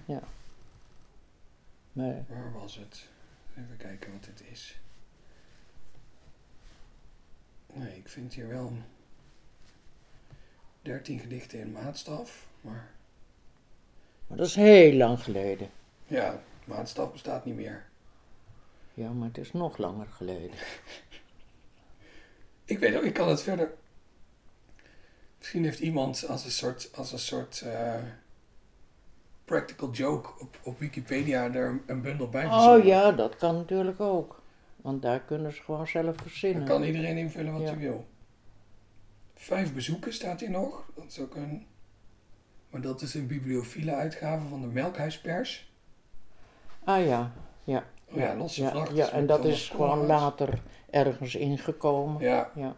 Maar, 1.93 2.25
Waar 2.29 2.53
was 2.61 2.77
het? 2.77 3.09
Even 3.57 3.77
kijken 3.77 4.13
wat 4.13 4.25
dit 4.25 4.43
is. 4.53 4.81
Nee, 7.73 7.97
ik 7.97 8.09
vind 8.09 8.35
hier 8.35 8.49
wel 8.49 8.73
13 10.83 11.19
gedichten 11.19 11.59
in 11.61 11.73
maatstaf. 11.73 12.47
Maar 12.61 12.91
maar 14.27 14.39
dat 14.39 14.47
is 14.47 14.55
heel 14.55 14.93
lang 14.93 15.23
geleden. 15.23 15.71
ja, 16.07 16.43
maatstaf 16.65 17.13
bestaat 17.13 17.45
niet 17.45 17.55
meer. 17.55 17.87
Ja, 18.95 19.11
maar 19.11 19.29
het 19.29 19.39
is 19.39 19.53
nog 19.53 19.77
langer 19.77 20.07
geleden. 20.07 20.51
Ik 22.65 22.79
weet 22.79 22.97
ook, 22.97 23.03
ik 23.03 23.15
kan 23.15 23.29
het 23.29 23.43
verder. 23.43 23.75
Misschien 25.39 25.65
heeft 25.65 25.79
iemand 25.79 26.27
als 26.29 26.45
een 26.45 26.51
soort, 26.51 26.91
als 26.95 27.13
een 27.13 27.19
soort 27.19 27.61
eh, 27.61 27.95
practical 29.45 29.91
joke 29.91 30.31
op, 30.39 30.59
op 30.63 30.79
Wikipedia 30.79 31.55
er 31.55 31.81
een 31.87 32.03
bundel 32.03 32.29
bij 32.29 32.43
verzonnen. 32.43 32.79
Oh 32.81 32.85
ja, 32.85 33.13
dat 33.13 33.37
kan 33.37 33.55
natuurlijk 33.55 34.01
ook. 34.01 34.43
Want 34.83 35.03
daar 35.03 35.21
kunnen 35.21 35.53
ze 35.53 35.63
gewoon 35.63 35.87
zelf 35.87 36.05
Dan 36.17 36.27
verzinnen. 36.29 36.65
kan 36.67 36.83
iedereen 36.83 37.17
invullen 37.17 37.53
wat 37.53 37.63
Ja. 37.63 37.69
hij 37.69 37.79
wil. 37.79 38.07
Vijf 39.35 39.75
bezoeken 39.75 40.13
staat 40.13 40.41
hier 40.41 40.51
nog. 40.51 40.91
Dat 40.95 41.05
is 41.05 41.21
ook 41.21 41.35
een. 41.35 41.67
Maar 42.71 42.81
dat 42.81 43.03
is 43.03 43.15
een 43.15 43.27
bibliophile 43.27 43.95
uitgave 43.95 44.47
van 44.49 44.61
de 44.61 44.67
Melkhuispers. 44.67 45.73
Ah 46.85 47.07
ja, 47.07 47.33
ja. 47.65 47.85
Oh 48.11 48.17
ja, 48.17 48.35
losse 48.37 48.69
vracht. 48.69 48.97
Ja, 48.97 49.05
is 49.07 49.11
en 49.11 49.27
dat 49.27 49.45
is 49.45 49.69
gewoon 49.69 49.99
Koolhaas. 49.99 50.21
later 50.21 50.63
ergens 50.91 51.35
ingekomen. 51.35 52.21
Ja, 52.23 52.51
Ja. 52.55 52.77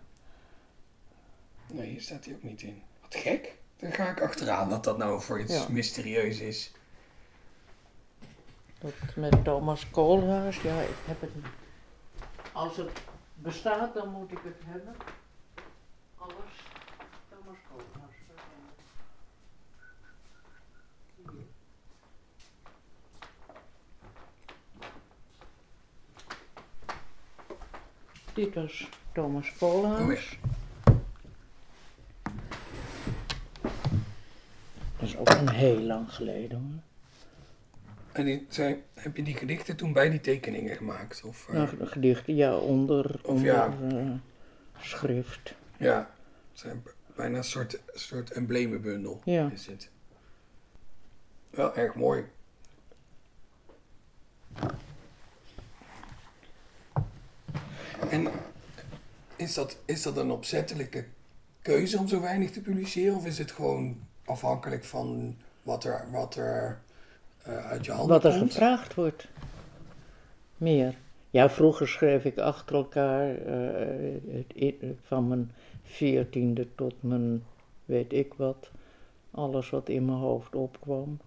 Nee, 1.73 1.91
hier 1.91 2.01
staat 2.01 2.25
hij 2.25 2.35
ook 2.35 2.43
niet 2.43 2.63
in. 2.63 2.83
Wat 3.01 3.15
gek. 3.15 3.59
Daar 3.77 3.93
ga 3.93 4.09
ik 4.11 4.21
achteraan 4.23 4.69
dat 4.69 4.85
dat 4.85 4.99
nou 4.99 5.21
voor 5.21 5.41
iets 5.41 5.53
Ja. 5.55 5.67
mysterieus 5.69 6.41
is. 6.41 6.73
Dat 8.79 8.93
met 9.17 9.45
Thomas 9.45 9.91
Koolhuis, 9.91 10.61
ja, 10.63 10.81
ik 10.81 10.89
heb 11.07 11.21
het 11.21 11.35
niet. 11.35 11.45
Als 12.53 12.77
het 12.77 13.03
bestaat, 13.35 13.95
dan 13.95 14.09
moet 14.09 14.33
ik 14.33 14.39
het 14.43 14.57
hebben. 14.65 14.95
Alles. 16.17 16.35
Thomas. 17.29 17.57
Hier. 21.17 21.47
Dit 28.33 28.55
was 28.55 28.89
Thomas 29.13 29.57
Koolhuis. 29.59 30.39
Dat 34.99 35.09
is 35.09 35.17
ook 35.17 35.29
een 35.29 35.49
heel 35.49 35.81
lang 35.81 36.15
geleden 36.15 36.59
hoor. 36.59 36.90
En 38.13 38.25
die, 38.25 38.47
zijn, 38.49 38.83
heb 38.95 39.17
je 39.17 39.23
die 39.23 39.35
gedichten 39.37 39.77
toen 39.77 39.93
bij 39.93 40.11
die 40.11 40.21
tekeningen 40.21 40.77
gemaakt? 40.77 41.23
Of, 41.25 41.49
Nou, 41.53 41.87
gedichten, 41.87 42.35
ja, 42.35 42.57
onder, 42.57 43.15
Of 43.23 43.31
onder 43.31 43.45
ja. 43.47 43.77
eh, 43.91 44.11
schrift. 44.81 45.55
Ja, 45.77 46.11
het 46.51 46.61
zijn 46.61 46.83
bijna 47.17 47.37
een 47.37 47.45
soort, 47.45 47.81
soort 47.95 48.31
emblemenbundel 48.31 49.21
Ja. 49.25 49.51
is 49.53 49.67
het. 49.67 49.91
Wel 51.51 51.77
erg 51.77 51.95
mooi. 51.95 52.25
En 58.11 58.29
is 59.37 59.55
dat, 59.55 59.77
is 59.85 60.03
dat 60.03 60.17
een 60.17 60.31
opzettelijke 60.31 61.05
keuze 61.63 61.99
om 61.99 62.09
zo 62.09 62.21
weinig 62.21 62.51
te 62.51 62.61
publiceren? 62.61 63.17
Of 63.17 63.27
is 63.27 63.39
het 63.39 63.51
gewoon 63.53 64.07
afhankelijk 64.25 64.85
van 64.85 65.37
wat 65.63 65.85
er, 65.85 66.09
wat 66.11 66.35
er 66.37 66.81
eh, 67.43 67.67
uit 67.67 67.85
je 67.85 67.93
handen 67.93 68.09
Wat 68.21 68.33
er 68.33 68.39
komt? 68.39 68.53
gevraagd 68.53 68.95
wordt. 68.95 69.29
Meer. 70.57 70.95
Ja, 71.31 71.51
vroeger 71.51 71.89
schreef 71.89 72.25
ik 72.25 72.39
achter 72.39 72.77
elkaar 72.77 73.35
eh, 73.37 74.75
van 75.03 75.29
mijn 75.29 75.53
veertiende 75.83 76.67
tot 76.75 76.95
mijn 77.01 77.45
weet 77.85 78.13
ik 78.13 78.35
wat. 78.35 78.71
Alles 79.31 79.71
wat 79.71 79.89
in 79.89 80.05
mijn 80.05 80.19
hoofd 80.19 80.55
opkwam. 80.55 81.19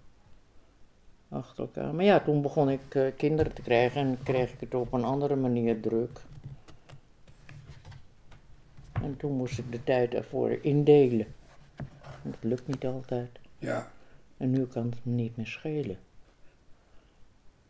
Achter 1.29 1.63
elkaar. 1.63 1.93
Maar 1.95 2.05
ja, 2.05 2.19
toen 2.19 2.41
begon 2.41 2.69
ik 2.69 2.95
eh, 2.95 3.07
kinderen 3.17 3.53
te 3.53 3.61
krijgen 3.61 4.01
en 4.01 4.17
kreeg 4.23 4.53
ik 4.53 4.59
het 4.59 4.73
op 4.73 4.93
een 4.93 5.03
andere 5.03 5.35
manier 5.35 5.79
druk. 5.81 6.21
En 8.91 9.17
toen 9.17 9.31
moest 9.31 9.57
ik 9.57 9.71
de 9.71 9.83
tijd 9.83 10.13
ervoor 10.13 10.57
indelen. 10.61 11.27
Dat 12.21 12.37
lukt 12.39 12.67
niet 12.67 12.85
altijd. 12.85 13.29
Ja, 13.57 13.91
En 14.37 14.51
nu 14.51 14.65
kan 14.65 14.85
het 14.85 15.05
me 15.05 15.11
niet 15.11 15.37
meer 15.37 15.47
schelen. 15.47 15.97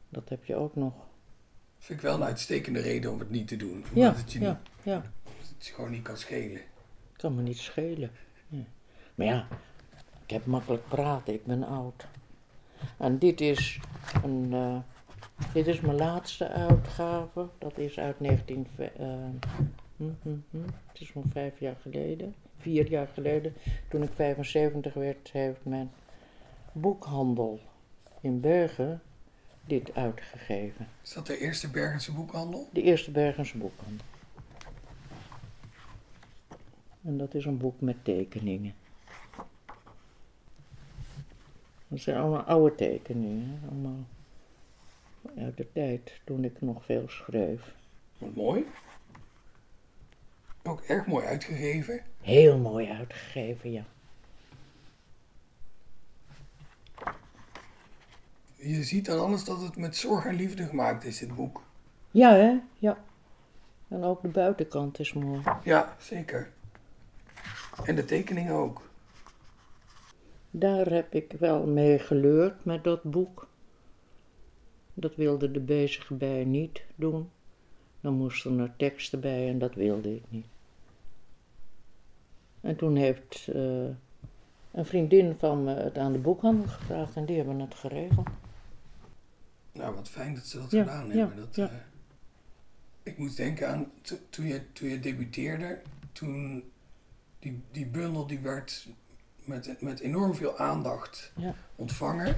Dat 0.10 0.30
heb 0.30 0.45
je 0.45 0.56
ook 0.56 0.76
nog. 0.76 0.93
vind 1.78 1.99
ik 1.99 2.06
wel 2.06 2.15
een 2.15 2.23
uitstekende 2.23 2.80
reden 2.80 3.12
om 3.12 3.19
het 3.19 3.30
niet 3.30 3.47
te 3.47 3.58
doen. 3.58 3.71
Omdat 3.73 3.93
Ja, 3.93 4.13
het 4.15 4.32
je 4.32 4.39
ja, 4.39 4.49
niet, 4.49 4.86
ja. 4.86 5.02
het 5.56 5.65
je 5.67 5.73
gewoon 5.73 5.91
niet 5.91 6.02
kan 6.04 6.17
schelen. 6.17 6.62
Kan 7.15 7.36
me 7.36 7.41
niet 7.41 7.58
schelen. 7.58 8.12
Ja. 8.47 8.63
Maar 9.15 9.28
ja, 9.28 9.47
ik 10.23 10.30
heb 10.30 10.45
makkelijk 10.45 10.88
praten, 10.88 11.34
ik 11.34 11.45
ben 11.45 11.63
oud. 11.63 12.08
En 12.97 13.17
dit 13.17 13.41
is, 13.41 13.80
een, 14.23 14.47
eh, 14.54 14.78
dit 15.54 15.67
is 15.67 15.80
mijn 15.82 15.97
laatste 15.97 16.47
uitgave. 16.49 17.47
Dat 17.58 17.78
is 17.78 17.99
uit 17.99 18.19
19... 18.19 18.67
ve- 18.76 18.84
eh, 18.86 19.08
hm, 19.97 20.10
hm, 20.21 20.30
hm. 20.49 20.58
Het 20.88 21.02
is 21.02 21.08
zo'n 21.08 21.30
vijf 21.32 21.60
jaar 21.60 21.76
geleden. 21.82 22.36
Vier 22.58 22.89
jaar 22.89 23.08
geleden. 23.08 23.54
Toen 23.89 24.04
ik 24.04 24.12
75 24.13 24.93
werd, 24.93 25.32
heeft 25.32 25.65
mijn 25.65 25.91
boekhandel 26.73 27.59
in 28.21 28.39
Bergen 28.39 29.01
dit 29.65 29.95
uitgegeven. 29.95 30.88
Is 31.03 31.13
dat 31.13 31.27
de 31.27 31.38
eerste 31.38 31.69
Bergense 31.69 32.12
boekhandel? 32.12 32.67
De 32.71 32.81
eerste 32.81 33.12
Bergense 33.12 33.57
boekhandel. 33.57 34.05
En 37.01 37.17
dat 37.17 37.33
is 37.33 37.45
een 37.45 37.57
boek 37.57 37.81
met 37.81 38.03
tekeningen. 38.03 38.73
Dat 41.88 41.99
zijn 41.99 42.17
allemaal 42.17 42.41
oude 42.41 42.75
tekeningen, 42.75 43.62
allemaal 43.69 44.05
uit 45.38 45.57
de 45.57 45.71
tijd 45.73 46.21
toen 46.23 46.43
ik 46.43 46.62
nog 46.62 46.86
veel 46.86 47.09
schreef. 47.09 47.73
Wat 48.17 48.36
mooi. 48.36 48.65
Ook 50.63 50.81
erg 50.81 51.05
mooi 51.05 51.25
uitgegeven. 51.25 52.01
Heel 52.21 52.57
mooi 52.57 52.89
uitgegeven, 52.89 53.71
ja. 53.71 53.86
Je 58.65 58.84
ziet 58.84 59.10
aan 59.10 59.19
alles 59.19 59.43
dat 59.43 59.62
het 59.62 59.78
met 59.78 59.95
zorg 59.95 60.26
en 60.26 60.36
liefde 60.36 60.65
gemaakt 60.65 61.04
is, 61.04 61.17
dit 61.17 61.36
boek. 61.36 61.62
Ja, 62.12 62.34
hè? 62.34 62.60
Ja. 62.80 62.97
En 63.88 64.04
ook 64.04 64.21
de 64.21 64.28
buitenkant 64.28 64.99
is 64.99 65.13
mooi. 65.13 65.41
Ja, 65.63 65.95
zeker. 65.99 66.52
En 67.86 67.95
de 67.95 68.06
tekeningen 68.06 68.54
ook. 68.54 68.82
Daar 70.52 70.86
heb 70.86 71.13
ik 71.13 71.32
wel 71.39 71.65
mee 71.65 71.99
geleurd 71.99 72.65
met 72.65 72.84
dat 72.84 73.04
boek. 73.04 73.47
Dat 74.93 75.15
wilde 75.15 75.52
de 75.52 75.60
bezige 75.60 76.13
bij 76.13 76.43
niet 76.43 76.84
doen. 76.95 77.30
Dan 78.02 78.13
moesten 78.13 78.60
er 78.60 78.73
teksten 78.78 79.19
bij 79.19 79.49
en 79.49 79.60
dat 79.60 79.73
wilde 79.73 80.15
ik 80.15 80.23
niet. 80.30 80.45
En 82.62 82.76
toen 82.76 82.95
heeft 82.95 83.47
eh, 83.54 83.86
een 84.71 84.86
vriendin 84.86 85.36
van 85.36 85.63
me 85.63 85.73
het 85.73 85.97
aan 85.97 86.12
de 86.12 86.19
boekhandel 86.19 86.67
gevraagd 86.67 87.15
en 87.15 87.26
die 87.26 87.38
hebben 87.38 87.60
het 87.60 87.76
geregeld. 87.76 88.28
Nou, 89.73 89.95
wat 89.95 90.09
fijn 90.09 90.36
dat 90.36 90.45
ze 90.45 90.57
dat 90.59 90.71
Ja, 90.71 90.83
gedaan 90.83 91.07
ja, 91.07 91.15
hebben. 91.15 91.36
Dat, 91.36 91.55
ja. 91.55 91.65
eh, 91.69 91.75
ik 93.03 93.17
moet 93.17 93.38
denken 93.38 93.69
aan 93.69 93.91
to- 94.01 94.19
toen 94.29 94.45
je, 94.45 94.71
toen 94.73 94.89
je 94.89 94.99
debuteerde. 94.99 95.81
Toen 96.12 96.63
die, 97.39 97.62
die 97.71 97.86
bundel 97.86 98.27
die 98.27 98.39
werd 98.39 98.88
met, 99.43 99.81
met 99.81 99.99
enorm 99.99 100.36
veel 100.36 100.57
aandacht 100.57 101.31
ontvangen. 101.75 102.36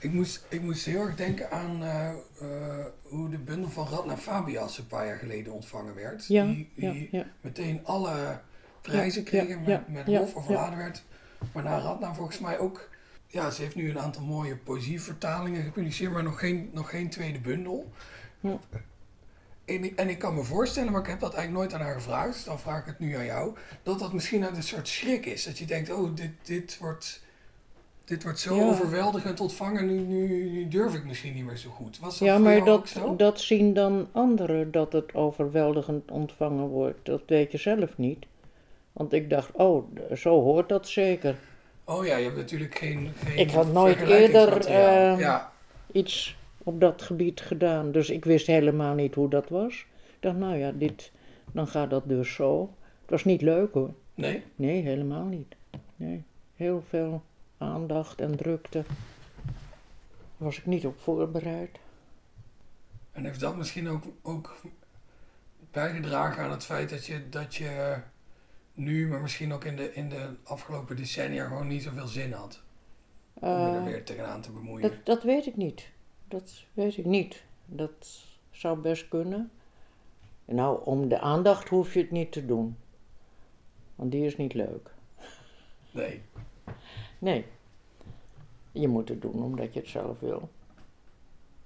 Ik 0.00 0.12
moest, 0.12 0.46
ik 0.48 0.60
moest 0.62 0.84
heel 0.84 1.00
erg 1.06 1.16
denken 1.16 1.50
aan 1.50 1.82
eh, 1.82 2.10
eh, 2.40 2.86
hoe 3.02 3.28
de 3.30 3.38
bundel 3.38 3.70
van 3.70 3.86
Radna 3.88 4.16
Fabias 4.16 4.78
een 4.78 4.86
paar 4.86 5.06
jaar 5.06 5.18
geleden 5.18 5.52
ontvangen 5.52 5.94
werd. 5.94 6.26
Die 6.26 6.70
die 6.74 7.24
meteen 7.40 7.86
alle 7.86 8.40
prijzen 8.80 9.24
ja, 9.30 9.58
met, 9.66 9.88
met 9.88 10.06
lof 10.06 10.34
overladen 10.34 10.78
werd. 10.78 11.02
Waarna 11.52 11.78
Radna 11.78 12.14
volgens 12.14 12.38
mij 12.38 12.58
ook... 12.58 12.92
Ja, 13.34 13.50
ze 13.50 13.62
heeft 13.62 13.74
nu 13.74 13.90
een 13.90 13.98
aantal 13.98 14.22
mooie 14.22 14.56
poëzievertalingen 14.56 15.62
gepubliceerd, 15.62 16.12
maar 16.12 16.22
nog 16.22 16.38
geen, 16.38 16.70
nog 16.72 16.90
geen 16.90 17.10
tweede 17.10 17.38
bundel. 17.38 17.90
Ja. 18.40 18.58
En, 19.64 19.84
ik- 19.84 19.98
en 19.98 20.08
ik 20.08 20.18
kan 20.18 20.34
me 20.34 20.42
voorstellen, 20.42 20.92
maar 20.92 21.00
ik 21.00 21.06
heb 21.06 21.20
dat 21.20 21.34
eigenlijk 21.34 21.64
nooit 21.64 21.80
aan 21.80 21.86
haar 21.86 21.94
gevraagd, 22.00 22.32
dus 22.32 22.44
dan 22.44 22.58
vraag 22.60 22.80
ik 22.80 22.86
het 22.86 22.98
nu 22.98 23.16
aan 23.16 23.24
jou, 23.24 23.54
dat 23.82 23.98
dat 23.98 24.12
misschien 24.12 24.44
uit 24.44 24.56
een 24.56 24.62
soort 24.62 24.88
schrik 24.88 25.26
is. 25.26 25.44
Dat 25.44 25.58
je 25.58 25.64
denkt, 25.64 25.90
oh, 25.92 26.14
dit, 26.16 26.30
dit, 26.42 26.78
wordt, 26.78 27.22
dit 28.04 28.22
wordt 28.22 28.38
zo 28.38 28.56
Ja. 28.56 28.62
overweldigend 28.68 29.40
ontvangen, 29.40 29.86
nu, 29.86 29.98
nu, 29.98 30.50
nu 30.50 30.68
durf 30.68 30.94
ik 30.94 31.04
misschien 31.04 31.34
niet 31.34 31.44
meer 31.44 31.56
zo 31.56 31.70
goed. 31.70 31.98
Was 31.98 32.18
dat 32.18 32.28
Ja, 32.28 32.38
maar 32.38 32.64
dat, 32.64 32.94
dat 33.16 33.40
zien 33.40 33.74
dan 33.74 34.08
anderen 34.12 34.70
dat 34.70 34.92
het 34.92 35.14
overweldigend 35.14 36.10
ontvangen 36.10 36.66
wordt. 36.66 37.04
Dat 37.06 37.22
weet 37.26 37.52
je 37.52 37.58
zelf 37.58 37.96
niet. 37.98 38.26
Want 38.92 39.12
ik 39.12 39.30
dacht, 39.30 39.50
oh, 39.52 39.96
zo 40.16 40.40
hoort 40.42 40.68
dat 40.68 40.88
zeker. 40.88 41.36
Oh 41.84 42.06
ja, 42.06 42.16
je 42.16 42.24
hebt 42.24 42.36
natuurlijk 42.36 42.78
geen, 42.78 43.12
geen 43.24 43.38
Ik 43.38 43.50
had 43.50 43.72
nooit 43.72 44.00
eerder, 44.00 44.66
eh, 44.66 45.18
ja, 45.18 45.52
iets 45.92 46.36
op 46.58 46.80
dat 46.80 47.02
gebied 47.02 47.40
gedaan. 47.40 47.92
Dus 47.92 48.10
ik 48.10 48.24
wist 48.24 48.46
helemaal 48.46 48.94
niet 48.94 49.14
hoe 49.14 49.28
dat 49.28 49.48
was. 49.48 49.86
Ik 50.06 50.16
dacht, 50.20 50.36
nou 50.36 50.56
ja, 50.56 50.72
dit, 50.72 51.12
dan 51.52 51.66
gaat 51.68 51.90
dat 51.90 52.08
dus 52.08 52.34
zo. 52.34 52.74
Het 53.00 53.10
was 53.10 53.24
niet 53.24 53.42
leuk 53.42 53.72
hoor. 53.72 53.94
nee? 54.14 54.42
Nee, 54.54 54.82
helemaal 54.82 55.24
niet. 55.24 55.54
Nee, 55.96 56.22
heel 56.56 56.84
veel 56.88 57.22
aandacht 57.58 58.20
en 58.20 58.36
drukte. 58.36 58.84
Daar 60.36 60.48
was 60.48 60.58
ik 60.58 60.66
niet 60.66 60.86
op 60.86 61.00
voorbereid. 61.00 61.78
En 63.12 63.24
heeft 63.24 63.40
dat 63.40 63.56
misschien 63.56 63.88
ook, 63.88 64.04
ook 64.22 64.56
bijgedragen 65.70 66.42
aan 66.42 66.50
het 66.50 66.64
feit 66.64 66.90
dat 66.90 67.06
je, 67.06 67.28
dat 67.28 67.54
je 67.54 67.96
nu, 68.74 69.08
maar 69.08 69.20
misschien 69.20 69.52
ook 69.52 69.64
in 69.64 69.76
de, 69.76 69.92
in 69.94 70.08
de 70.08 70.28
afgelopen 70.44 70.96
decennia, 70.96 71.46
gewoon 71.48 71.66
niet 71.66 71.82
zoveel 71.82 72.06
zin 72.06 72.32
had 72.32 72.62
om 73.34 73.48
je 73.48 73.54
er 73.54 73.76
Eh, 73.76 73.84
weer 73.84 74.04
tegenaan 74.04 74.40
te 74.40 74.50
bemoeien? 74.52 74.90
dat, 74.90 75.04
dat 75.06 75.22
weet 75.22 75.46
ik 75.46 75.56
niet. 75.56 75.90
Dat 76.28 76.64
weet 76.72 76.96
ik 76.96 77.04
niet. 77.04 77.42
Dat 77.66 78.24
zou 78.50 78.78
best 78.78 79.08
kunnen. 79.08 79.50
Nou, 80.44 80.84
om 80.84 81.08
de 81.08 81.20
aandacht 81.20 81.68
hoef 81.68 81.94
je 81.94 82.00
het 82.00 82.10
niet 82.10 82.32
te 82.32 82.46
doen. 82.46 82.76
Want 83.94 84.10
die 84.12 84.24
is 84.24 84.36
niet 84.36 84.54
leuk. 84.54 84.90
Nee. 85.90 86.22
Nee. 87.18 87.44
Je 88.72 88.88
moet 88.88 89.08
het 89.08 89.22
doen 89.22 89.42
omdat 89.42 89.74
je 89.74 89.80
het 89.80 89.88
zelf 89.88 90.20
wil. 90.20 90.48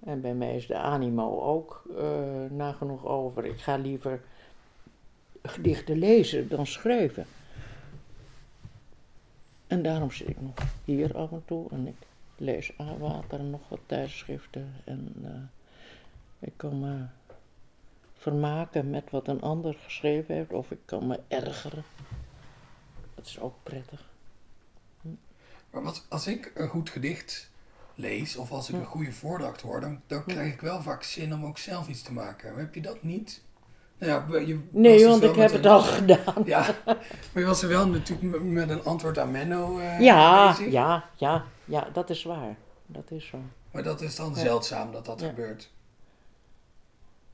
En 0.01 0.21
bij 0.21 0.35
mij 0.35 0.57
is 0.57 0.66
de 0.66 0.77
animo 0.77 1.40
ook 1.40 1.83
eh, 1.99 2.44
nagenoeg 2.51 3.07
over. 3.07 3.44
Ik 3.44 3.61
ga 3.61 3.77
liever 3.77 4.21
gedichten 5.42 5.98
lezen 5.98 6.48
dan 6.48 6.66
schrijven. 6.66 7.27
En 9.66 9.83
daarom 9.83 10.11
zit 10.11 10.29
ik 10.29 10.40
nog 10.40 10.55
hier 10.85 11.16
af 11.16 11.33
en 11.33 11.42
toe 11.44 11.70
en 11.70 11.87
ik 11.87 11.94
lees 12.37 12.72
A-Water 12.81 13.38
en 13.38 13.51
nog 13.51 13.68
wat 13.68 13.81
tijdschriften. 13.87 14.74
En 14.85 15.14
eh, 15.24 16.48
ik 16.48 16.53
kan 16.57 16.81
me 16.81 17.07
vermaken 18.14 18.90
met 18.90 19.11
wat 19.11 19.29
een 19.29 19.40
ander 19.40 19.74
geschreven 19.74 20.35
heeft, 20.35 20.53
of 20.53 20.70
ik 20.70 20.79
kan 20.85 21.07
me 21.07 21.20
ergeren. 21.29 21.85
Dat 23.14 23.27
is 23.27 23.40
ook 23.40 23.55
prettig. 23.62 24.07
Maar 25.70 25.83
wat, 25.83 26.07
als 26.09 26.27
ik 26.27 26.53
een 26.55 26.68
goed 26.68 26.90
gedicht 26.90 27.51
lees, 27.94 28.37
of 28.37 28.51
als 28.51 28.68
ik 28.68 28.74
een 28.74 28.85
goede 28.85 29.12
voordracht 29.12 29.61
hoor, 29.61 29.81
dan, 29.81 30.01
dan 30.07 30.24
krijg 30.24 30.53
ik 30.53 30.61
wel 30.61 30.83
vaak 30.83 31.03
zin 31.03 31.35
om 31.35 31.44
ook 31.44 31.59
zelf 31.59 31.88
iets 31.88 32.03
te 32.03 32.12
maken. 32.12 32.51
Maar 32.51 32.61
heb 32.61 32.74
je 32.74 32.81
dat 32.81 33.03
niet? 33.03 33.42
Nou 33.98 34.32
ja, 34.32 34.38
je 34.46 34.61
Nee, 34.70 34.98
dus 34.98 35.06
want 35.06 35.22
ik 35.22 35.34
heb 35.34 35.50
het 35.52 35.66
al 35.66 35.80
gedaan. 35.80 36.42
Ja, 36.44 36.61
maar 37.32 37.42
je 37.42 37.44
was 37.44 37.62
er 37.62 37.68
wel 37.68 37.87
natuurlijk 37.88 38.42
met 38.42 38.70
een 38.70 38.84
antwoord 38.84 39.18
aan 39.18 39.30
Menno 39.30 39.78
eh, 39.78 40.00
Ja, 40.00 40.48
bezig. 40.50 40.72
ja, 40.72 41.04
ja, 41.16 41.44
ja, 41.64 41.88
dat 41.92 42.11
is 42.11 42.22
waar. 42.22 42.56
Dat 42.87 43.11
is 43.11 43.26
zo. 43.26 43.38
Maar 43.70 43.82
dat 43.82 44.00
is 44.00 44.16
dan 44.16 44.28
Ja. 44.28 44.34
zeldzaam 44.40 44.92
dat 44.92 45.04
dat 45.06 45.20
Ja. 45.20 45.28
gebeurt. 45.28 45.70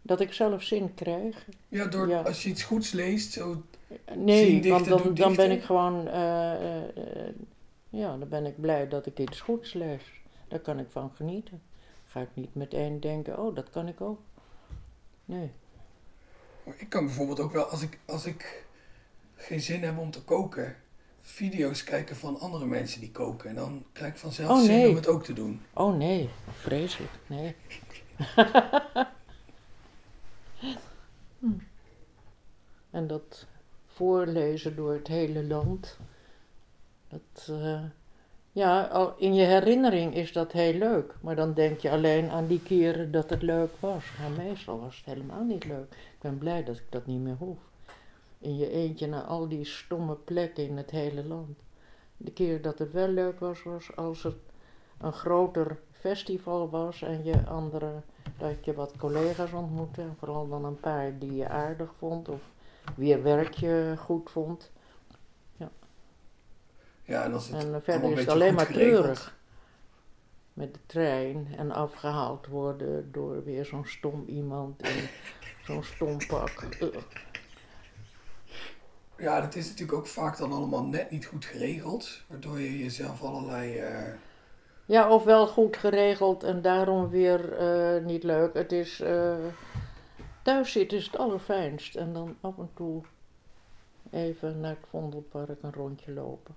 Dat 0.02 0.20
ik 0.20 0.32
zelf 0.32 0.62
zin 0.62 0.94
krijg. 0.94 1.46
Ja, 1.68 1.84
door, 1.86 2.08
Ja. 2.08 2.20
als 2.20 2.42
je 2.42 2.48
iets 2.48 2.62
goeds 2.62 2.92
leest, 2.92 3.32
zo, 3.32 3.62
Nee, 4.14 4.70
want 4.70 4.88
dan, 4.88 5.14
dan 5.14 5.34
ben 5.34 5.50
ik 5.50 5.62
gewoon, 5.62 6.08
eh, 6.08 6.52
eh, 6.86 7.34
ja, 7.90 8.16
dan 8.16 8.28
ben 8.28 8.46
ik 8.46 8.60
blij 8.60 8.88
dat 8.88 9.06
ik 9.06 9.18
iets 9.18 9.40
goeds 9.40 9.72
lees. 9.72 10.02
Daar 10.48 10.58
kan 10.60 10.78
ik 10.78 10.86
van 10.90 11.10
genieten. 11.14 11.62
Ga 12.06 12.20
ik 12.20 12.28
niet 12.34 12.54
meteen 12.54 13.00
denken, 13.00 13.38
oh, 13.38 13.54
dat 13.54 13.70
kan 13.70 13.88
ik 13.88 14.00
ook. 14.00 14.20
Nee. 15.24 15.50
Ik 16.64 16.88
kan 16.88 17.04
bijvoorbeeld 17.04 17.40
ook 17.40 17.52
wel, 17.52 17.64
als 17.64 17.82
ik, 17.82 17.98
als 18.04 18.26
ik 18.26 18.64
geen 19.36 19.60
zin 19.60 19.82
heb 19.82 19.98
om 19.98 20.10
te 20.10 20.22
koken, 20.22 20.76
video's 21.20 21.84
kijken 21.84 22.16
van 22.16 22.40
andere 22.40 22.66
mensen 22.66 23.00
die 23.00 23.10
koken. 23.10 23.48
En 23.48 23.54
dan 23.54 23.84
krijg 23.92 24.12
ik 24.12 24.18
vanzelf 24.18 24.50
Oh, 24.50 24.58
zin 24.64 24.68
nee. 24.76 24.88
om 24.88 24.94
het 24.94 25.06
ook 25.06 25.24
te 25.24 25.32
doen. 25.32 25.62
Oh 25.72 25.96
nee, 25.96 26.30
vreselijk, 26.60 27.12
nee. 27.26 27.54
Hm. 31.38 31.48
En 32.90 33.06
dat 33.06 33.46
voorlezen 33.86 34.76
door 34.76 34.92
het 34.92 35.06
hele 35.08 35.44
land. 35.44 35.98
Dat, 37.08 37.48
eh, 37.48 37.82
ja, 38.54 38.90
in 39.16 39.34
je 39.34 39.44
herinnering 39.44 40.14
is 40.14 40.32
dat 40.32 40.52
heel 40.52 40.72
leuk. 40.72 41.14
Maar 41.20 41.36
dan 41.36 41.54
denk 41.54 41.80
je 41.80 41.90
alleen 41.90 42.30
aan 42.30 42.46
die 42.46 42.62
keren 42.62 43.10
dat 43.10 43.30
het 43.30 43.42
leuk 43.42 43.70
was. 43.80 44.04
Maar 44.20 44.44
meestal 44.44 44.80
was 44.80 44.96
het 44.96 45.06
helemaal 45.06 45.44
niet 45.44 45.64
leuk. 45.64 45.92
Ik 45.92 46.18
ben 46.20 46.38
blij 46.38 46.64
dat 46.64 46.76
ik 46.76 46.86
dat 46.88 47.06
niet 47.06 47.20
meer 47.20 47.36
hoef. 47.38 47.58
In 48.38 48.56
je 48.56 48.70
eentje 48.70 49.06
naar 49.06 49.22
al 49.22 49.48
die 49.48 49.64
stomme 49.64 50.14
plekken 50.14 50.68
in 50.68 50.76
het 50.76 50.90
hele 50.90 51.24
land. 51.24 51.58
De 52.16 52.32
keer 52.32 52.62
dat 52.62 52.78
het 52.78 52.92
wel 52.92 53.08
leuk 53.08 53.40
was, 53.40 53.62
was 53.62 53.96
als 53.96 54.22
het 54.22 54.36
een 54.98 55.12
groter 55.12 55.78
festival 55.90 56.70
was 56.70 57.02
en 57.02 57.24
je 57.24 57.46
andere, 57.46 57.92
dat 58.38 58.64
je 58.64 58.74
wat 58.74 58.96
collega's 58.96 59.52
ontmoette. 59.52 60.00
En 60.00 60.16
vooral 60.18 60.48
dan 60.48 60.64
een 60.64 60.80
paar 60.80 61.18
die 61.18 61.34
je 61.34 61.48
aardig 61.48 61.94
vond 61.98 62.28
of 62.28 62.40
wie 62.96 63.16
werk 63.16 63.54
je 63.54 63.94
goed 63.98 64.30
vond. 64.30 64.72
Ja, 67.04 67.22
en 67.24 67.32
als 67.32 67.48
het 67.48 67.64
En 67.64 67.74
eh, 67.74 67.80
verder 67.82 68.10
is 68.12 68.18
het 68.18 68.28
alleen 68.28 68.54
maar 68.54 68.66
treurig. 68.66 69.36
Met 70.52 70.74
de 70.74 70.80
trein 70.86 71.48
en 71.56 71.70
afgehaald 71.70 72.46
worden 72.46 73.12
door 73.12 73.44
weer 73.44 73.64
zo'n 73.64 73.86
stom 73.86 74.24
iemand 74.26 74.82
in 74.82 75.08
zo'n 75.66 75.82
stom 75.84 76.18
pak. 76.26 76.66
Ja, 79.16 79.40
dat 79.40 79.54
is 79.54 79.68
natuurlijk 79.68 79.98
ook 79.98 80.06
vaak 80.06 80.38
dan 80.38 80.52
allemaal 80.52 80.84
net 80.84 81.10
niet 81.10 81.26
goed 81.26 81.44
geregeld. 81.44 82.22
Waardoor 82.26 82.60
je 82.60 82.78
jezelf 82.78 83.22
allerlei... 83.22 83.76
eh, 83.78 84.12
Ja, 84.86 85.10
of 85.10 85.24
wel 85.24 85.46
goed 85.46 85.76
geregeld 85.76 86.42
en 86.42 86.62
daarom 86.62 87.08
weer 87.08 87.52
eh, 87.58 88.04
niet 88.04 88.22
leuk. 88.22 88.54
Het 88.54 88.72
is. 88.72 89.00
eh, 89.00 89.36
thuis 90.42 90.72
zitten 90.72 90.98
is 90.98 91.06
het 91.06 91.16
allerfijnst. 91.18 91.94
En 91.96 92.12
dan 92.12 92.36
af 92.40 92.58
en 92.58 92.70
toe 92.74 93.02
even 94.10 94.60
naar 94.60 94.70
het 94.70 94.88
Vondelpark 94.88 95.62
een 95.62 95.72
rondje 95.72 96.12
lopen. 96.12 96.54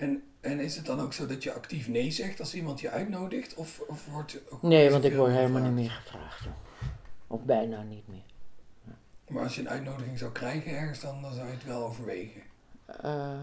En, 0.00 0.22
en 0.40 0.60
is 0.60 0.76
het 0.76 0.86
dan 0.86 1.00
ook 1.00 1.12
zo 1.12 1.26
dat 1.26 1.42
je 1.42 1.52
actief 1.52 1.88
nee 1.88 2.10
zegt 2.10 2.40
als 2.40 2.54
iemand 2.54 2.80
je 2.80 2.90
uitnodigt? 2.90 3.54
Of, 3.54 3.82
of 3.88 4.06
wordt 4.06 4.38
Nee, 4.60 4.90
want 4.90 5.04
ik 5.04 5.14
word 5.14 5.32
helemaal 5.32 5.62
niet 5.62 5.72
meer 5.72 5.90
gevraagd. 5.90 6.46
Of 7.26 7.42
bijna 7.42 7.82
niet 7.82 8.08
meer. 8.08 8.22
Maar 9.28 9.42
als 9.42 9.54
je 9.54 9.60
een 9.60 9.68
uitnodiging 9.68 10.18
zou 10.18 10.32
krijgen 10.32 10.76
ergens, 10.76 11.00
dan, 11.00 11.22
dan 11.22 11.34
zou 11.34 11.46
je 11.46 11.52
het 11.52 11.64
wel 11.64 11.84
overwegen. 11.84 12.42
Eh, 12.86 13.42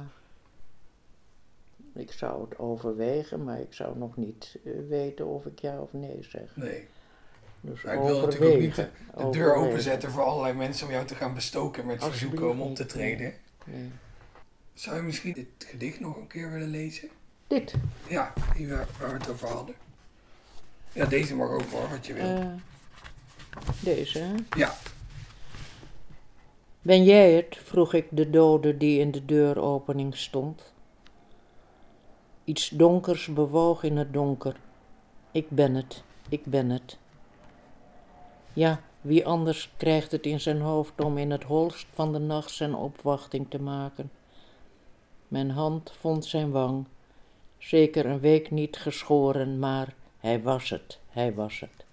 ik 1.93 2.11
zou 2.11 2.49
het 2.49 2.59
overwegen, 2.59 3.43
maar 3.43 3.59
ik 3.59 3.73
zou 3.73 3.97
nog 3.97 4.17
niet 4.17 4.57
eh, 4.65 4.71
weten 4.87 5.27
of 5.27 5.45
ik 5.45 5.59
ja 5.59 5.79
of 5.81 5.93
nee 5.93 6.17
zeg. 6.23 6.55
Nee. 6.55 6.87
Dus 7.61 7.81
Maar 7.81 7.93
ik 7.93 8.01
wil 8.01 8.21
natuurlijk 8.21 8.53
ook 8.53 8.59
niet 8.59 8.75
de, 8.75 8.89
deur 9.15 9.23
Overwegen. 9.23 9.55
openzetten 9.55 10.11
voor 10.11 10.23
allerlei 10.23 10.53
mensen 10.53 10.85
om 10.87 10.93
jou 10.93 11.05
te 11.05 11.15
gaan 11.15 11.33
bestoken 11.33 11.85
met 11.85 12.03
verzoeken 12.03 12.49
om 12.49 12.61
op 12.61 12.75
te 12.75 12.85
treden. 12.85 13.33
Nee. 13.65 13.91
Zou 14.77 14.95
je 14.95 15.01
misschien 15.01 15.33
dit 15.33 15.47
gedicht 15.57 15.99
nog 15.99 16.15
een 16.17 16.27
keer 16.27 16.51
willen 16.51 16.67
lezen? 16.69 17.09
Dit. 17.47 17.73
Ja, 18.07 18.33
die 18.55 18.69
waar, 18.69 18.87
waar 18.99 19.09
we 19.11 19.17
het 19.17 19.29
over 19.29 19.47
hadden. 19.47 19.75
Ja, 20.93 21.05
deze 21.05 21.35
mag 21.35 21.49
ook 21.49 21.71
hoor, 21.71 21.89
wat 21.89 22.05
je 22.05 22.13
wil. 22.13 22.23
eh, 22.23 22.45
deze, 23.79 24.35
ja, 24.57 24.75
Ben 26.81 27.03
jij 27.03 27.31
het? 27.33 27.57
vroeg 27.63 27.93
ik 27.93 28.05
de 28.09 28.29
dode 28.29 28.77
die 28.77 28.99
in 28.99 29.11
de 29.11 29.25
deuropening 29.25 30.15
stond. 30.15 30.73
Iets 32.43 32.69
donkers 32.69 33.27
bewoog 33.27 33.83
in 33.83 33.97
het 33.97 34.13
donker. 34.13 34.55
Ik 35.31 35.49
ben 35.49 35.73
het, 35.75 36.03
ik 36.29 36.45
ben 36.45 36.69
het. 36.69 36.97
Ja, 38.53 38.81
wie 39.01 39.25
anders 39.25 39.71
krijgt 39.77 40.11
het 40.11 40.25
in 40.25 40.39
zijn 40.39 40.61
hoofd 40.61 41.01
om 41.01 41.17
in 41.17 41.31
het 41.31 41.43
holst 41.43 41.87
van 41.93 42.13
de 42.13 42.19
nacht 42.19 42.51
zijn 42.51 42.75
opwachting 42.75 43.49
te 43.49 43.59
maken? 43.61 44.11
Mijn 45.27 45.49
hand 45.49 45.91
vond 45.99 46.25
zijn 46.25 46.51
wang, 46.51 46.85
zeker 47.57 48.05
een 48.05 48.19
week 48.19 48.51
niet 48.51 48.77
geschoren, 48.77 49.59
maar 49.59 49.93
hij 50.17 50.41
was 50.41 50.69
het, 50.69 50.99
hij 51.07 51.33
was 51.33 51.59
het. 51.59 51.85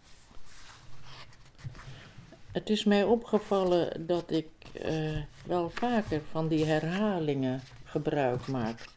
Het 2.52 2.70
is 2.70 2.84
mij 2.84 3.04
opgevallen 3.04 4.06
dat 4.06 4.30
ik 4.30 4.48
eh, 4.72 5.16
wel 5.46 5.70
vaker 5.70 6.20
van 6.30 6.48
die 6.48 6.64
herhalingen 6.64 7.60
gebruik 7.84 8.46
maak. 8.46 8.88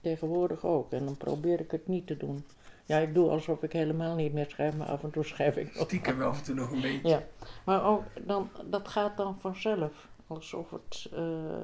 Tegenwoordig 0.00 0.64
ook. 0.64 0.92
En 0.92 1.04
dan 1.04 1.16
probeer 1.16 1.60
ik 1.60 1.70
het 1.70 1.88
niet 1.88 2.06
te 2.06 2.16
doen. 2.16 2.44
Ja, 2.84 2.98
ik 2.98 3.14
doe 3.14 3.30
alsof 3.30 3.62
ik 3.62 3.72
helemaal 3.72 4.14
niet 4.14 4.32
meer 4.32 4.50
schrijf, 4.50 4.76
maar 4.76 4.88
af 4.88 5.02
en 5.02 5.10
toe 5.10 5.24
schrijf 5.24 5.56
ik 5.56 5.74
nog. 5.74 5.84
stiekem 5.84 6.22
af 6.22 6.38
en 6.38 6.44
toe 6.44 6.54
nog 6.54 6.70
een 6.70 6.80
beetje. 6.80 7.08
Ja, 7.08 7.22
maar 7.64 7.84
ook 7.84 8.02
dan, 8.26 8.50
dat 8.66 8.88
gaat 8.88 9.16
dan 9.16 9.38
vanzelf. 9.40 10.08
Alsof 10.26 10.70
het 10.70 11.08
eh, 11.12 11.62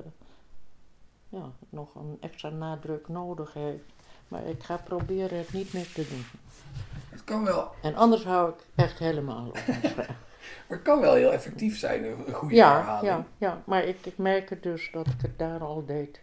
ja, 1.36 1.50
nog 1.68 1.94
een 1.94 2.16
extra 2.20 2.48
nadruk 2.48 3.08
nodig 3.08 3.52
heeft. 3.52 3.84
Maar 4.28 4.44
ik 4.46 4.62
ga 4.62 4.76
proberen 4.76 5.38
het 5.38 5.52
niet 5.52 5.72
meer 5.72 5.92
te 5.92 6.06
doen. 6.08 6.24
Het 7.10 7.24
kan 7.24 7.44
wel, 7.44 7.70
En 7.82 7.94
anders 7.94 8.24
hou 8.24 8.50
ik 8.50 8.66
echt 8.74 8.98
helemaal 8.98 9.46
op 9.48 9.56
schrijven. 9.56 9.96
maar 10.68 10.76
het 10.78 10.82
kan 10.82 11.00
wel 11.00 11.14
heel 11.14 11.32
effectief 11.32 11.78
zijn, 11.78 12.04
een 12.04 12.34
goede 12.34 12.54
Ja, 12.54 12.74
herhaling. 12.76 13.06
ja, 13.06 13.26
ja, 13.38 13.62
maar 13.64 13.84
ik, 13.84 14.06
ik 14.06 14.18
merk 14.18 14.50
het 14.50 14.62
dus 14.62 14.90
dat 14.92 15.06
ik 15.06 15.20
het 15.20 15.38
daar 15.38 15.60
al 15.60 15.84
deed. 15.86 16.20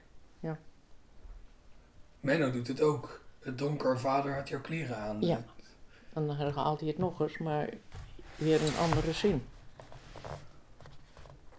Menno 2.19 2.51
doet 2.51 2.67
het 2.67 2.81
ook. 2.81 3.21
Het 3.39 3.57
donker 3.57 3.99
vader 3.99 4.35
had 4.35 4.49
jouw 4.49 4.61
kleren 4.61 4.97
aan. 4.97 5.21
Ja. 5.21 5.43
En 6.13 6.27
dan 6.27 6.35
herhaalt 6.35 6.79
hij 6.79 6.89
het 6.89 6.97
nog 6.97 7.19
eens, 7.21 7.37
maar 7.37 7.69
weer 8.35 8.61
een 8.61 8.77
andere 8.77 9.13
zin. 9.13 9.45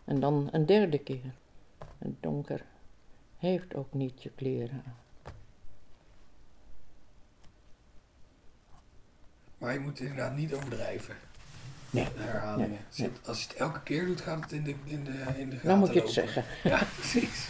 En 0.05 0.21
dan 0.21 0.49
een 0.53 0.67
derde 0.67 0.99
keer. 0.99 1.35
Het 1.99 2.13
donker 2.21 2.65
heeft 3.45 3.75
ook 3.75 3.93
niet 3.93 4.23
je 4.23 4.31
kleren 4.35 4.83
aan. 4.87 4.95
Maar 9.59 9.73
je 9.73 9.79
moet 9.81 10.01
inderdaad 10.01 10.37
niet 10.37 10.55
overdrijven. 10.55 11.17
Nee. 11.91 12.07
Herhalingen. 12.17 12.71
Nee, 12.71 12.79
Als 12.89 12.97
je 12.97 13.03
het- 13.03 13.29
Als 13.29 13.43
je 13.43 13.49
het 13.49 13.57
elke 13.57 13.83
keer 13.83 14.07
doet, 14.07 14.21
gaat 14.21 14.41
het 14.43 14.53
in 14.53 14.65
de, 14.65 14.75
in 14.85 15.05
de, 15.05 15.11
in 15.37 15.51
de 15.51 15.57
gaten 15.57 15.69
Dan 15.69 15.79
moet 15.79 15.93
je 15.93 16.01
het 16.01 16.17
lopen. 16.17 16.33
zeggen. 16.33 16.45
Ja, 16.71 16.83
precies. 16.99 17.49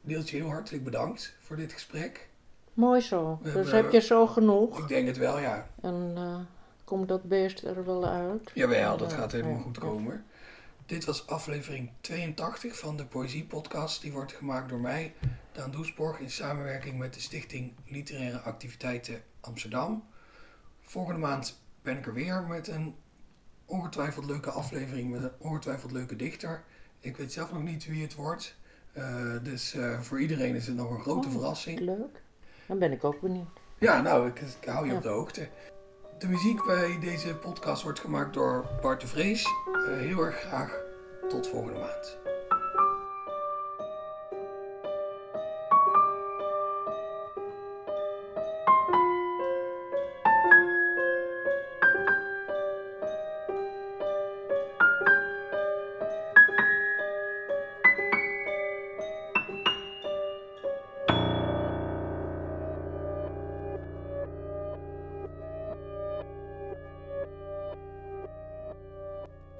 Deeltje, 0.00 0.36
heel 0.36 0.48
hartelijk 0.50 0.84
bedankt 0.84 1.34
voor 1.40 1.56
dit 1.56 1.72
gesprek. 1.72 2.28
Mooi 2.74 3.00
zo. 3.00 3.38
We 3.42 3.44
Dus 3.44 3.52
hebben- 3.54 3.74
heb 3.74 3.92
je 3.92 4.00
zo 4.00 4.26
genoeg. 4.26 4.78
Ik 4.78 4.88
denk 4.88 5.06
het 5.06 5.16
wel, 5.16 5.38
ja. 5.38 5.66
En 5.82 6.12
eh, 6.16 6.38
komt 6.84 7.08
dat 7.08 7.22
beest 7.22 7.62
er 7.64 7.84
wel 7.84 8.06
uit? 8.06 8.50
Jawel, 8.54 8.96
dat 8.96 9.12
gaat 9.12 9.32
helemaal 9.32 9.60
goed 9.60 9.78
komen. 9.78 10.24
Dit 10.92 11.04
was 11.04 11.26
aflevering 11.26 11.90
82 12.00 12.78
van 12.78 12.96
de 12.96 13.06
Poëzie 13.06 13.44
Podcast. 13.44 14.02
Die 14.02 14.12
wordt 14.12 14.32
gemaakt 14.32 14.68
door 14.68 14.80
mij, 14.80 15.14
Daan 15.52 15.70
Doesborg, 15.70 16.18
in 16.18 16.30
samenwerking 16.30 16.98
met 16.98 17.14
de 17.14 17.20
Stichting 17.20 17.72
Literaire 17.86 18.38
Activiteiten 18.38 19.22
Amsterdam. 19.40 20.04
Volgende 20.80 21.20
maand 21.20 21.60
ben 21.82 21.96
ik 21.98 22.06
er 22.06 22.14
weer 22.14 22.42
met 22.42 22.68
een 22.68 22.94
ongetwijfeld 23.64 24.24
leuke 24.24 24.50
aflevering 24.50 25.10
met 25.10 25.22
een 25.22 25.32
ongetwijfeld 25.38 25.92
leuke 25.92 26.16
dichter. 26.16 26.62
Ik 27.00 27.16
weet 27.16 27.32
zelf 27.32 27.52
nog 27.52 27.62
niet 27.62 27.86
wie 27.86 28.02
het 28.02 28.14
wordt. 28.14 28.56
Uh, 28.96 29.36
dus 29.42 29.74
uh, 29.74 30.00
voor 30.00 30.20
iedereen 30.20 30.54
is 30.54 30.66
het 30.66 30.76
nog 30.76 30.90
een 30.90 31.00
grote 31.00 31.26
Oh, 31.28 31.32
verrassing. 31.32 31.80
Leuk. 31.80 32.22
Dan 32.66 32.78
ben 32.78 32.92
ik 32.92 33.04
ook 33.04 33.20
benieuwd. 33.20 33.48
Ja, 33.78 34.00
nou, 34.00 34.28
ik, 34.28 34.40
ik 34.40 34.68
hou 34.68 34.84
je 34.84 34.90
Ja. 34.90 34.96
op 34.96 35.02
de 35.02 35.08
hoogte. 35.08 35.48
De 36.18 36.28
muziek 36.28 36.64
bij 36.64 36.98
deze 37.00 37.34
podcast 37.34 37.82
wordt 37.82 38.00
gemaakt 38.00 38.34
door 38.34 38.66
Bart 38.80 39.00
de 39.00 39.06
Vrees. 39.06 39.44
Eh, 39.88 39.98
heel 39.98 40.20
erg 40.20 40.40
graag 40.40 40.81
tot 41.32 41.48
volgende 41.48 41.78
maand. 41.78 42.18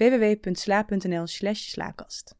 www.sla.nl/slaakast. 0.00 2.39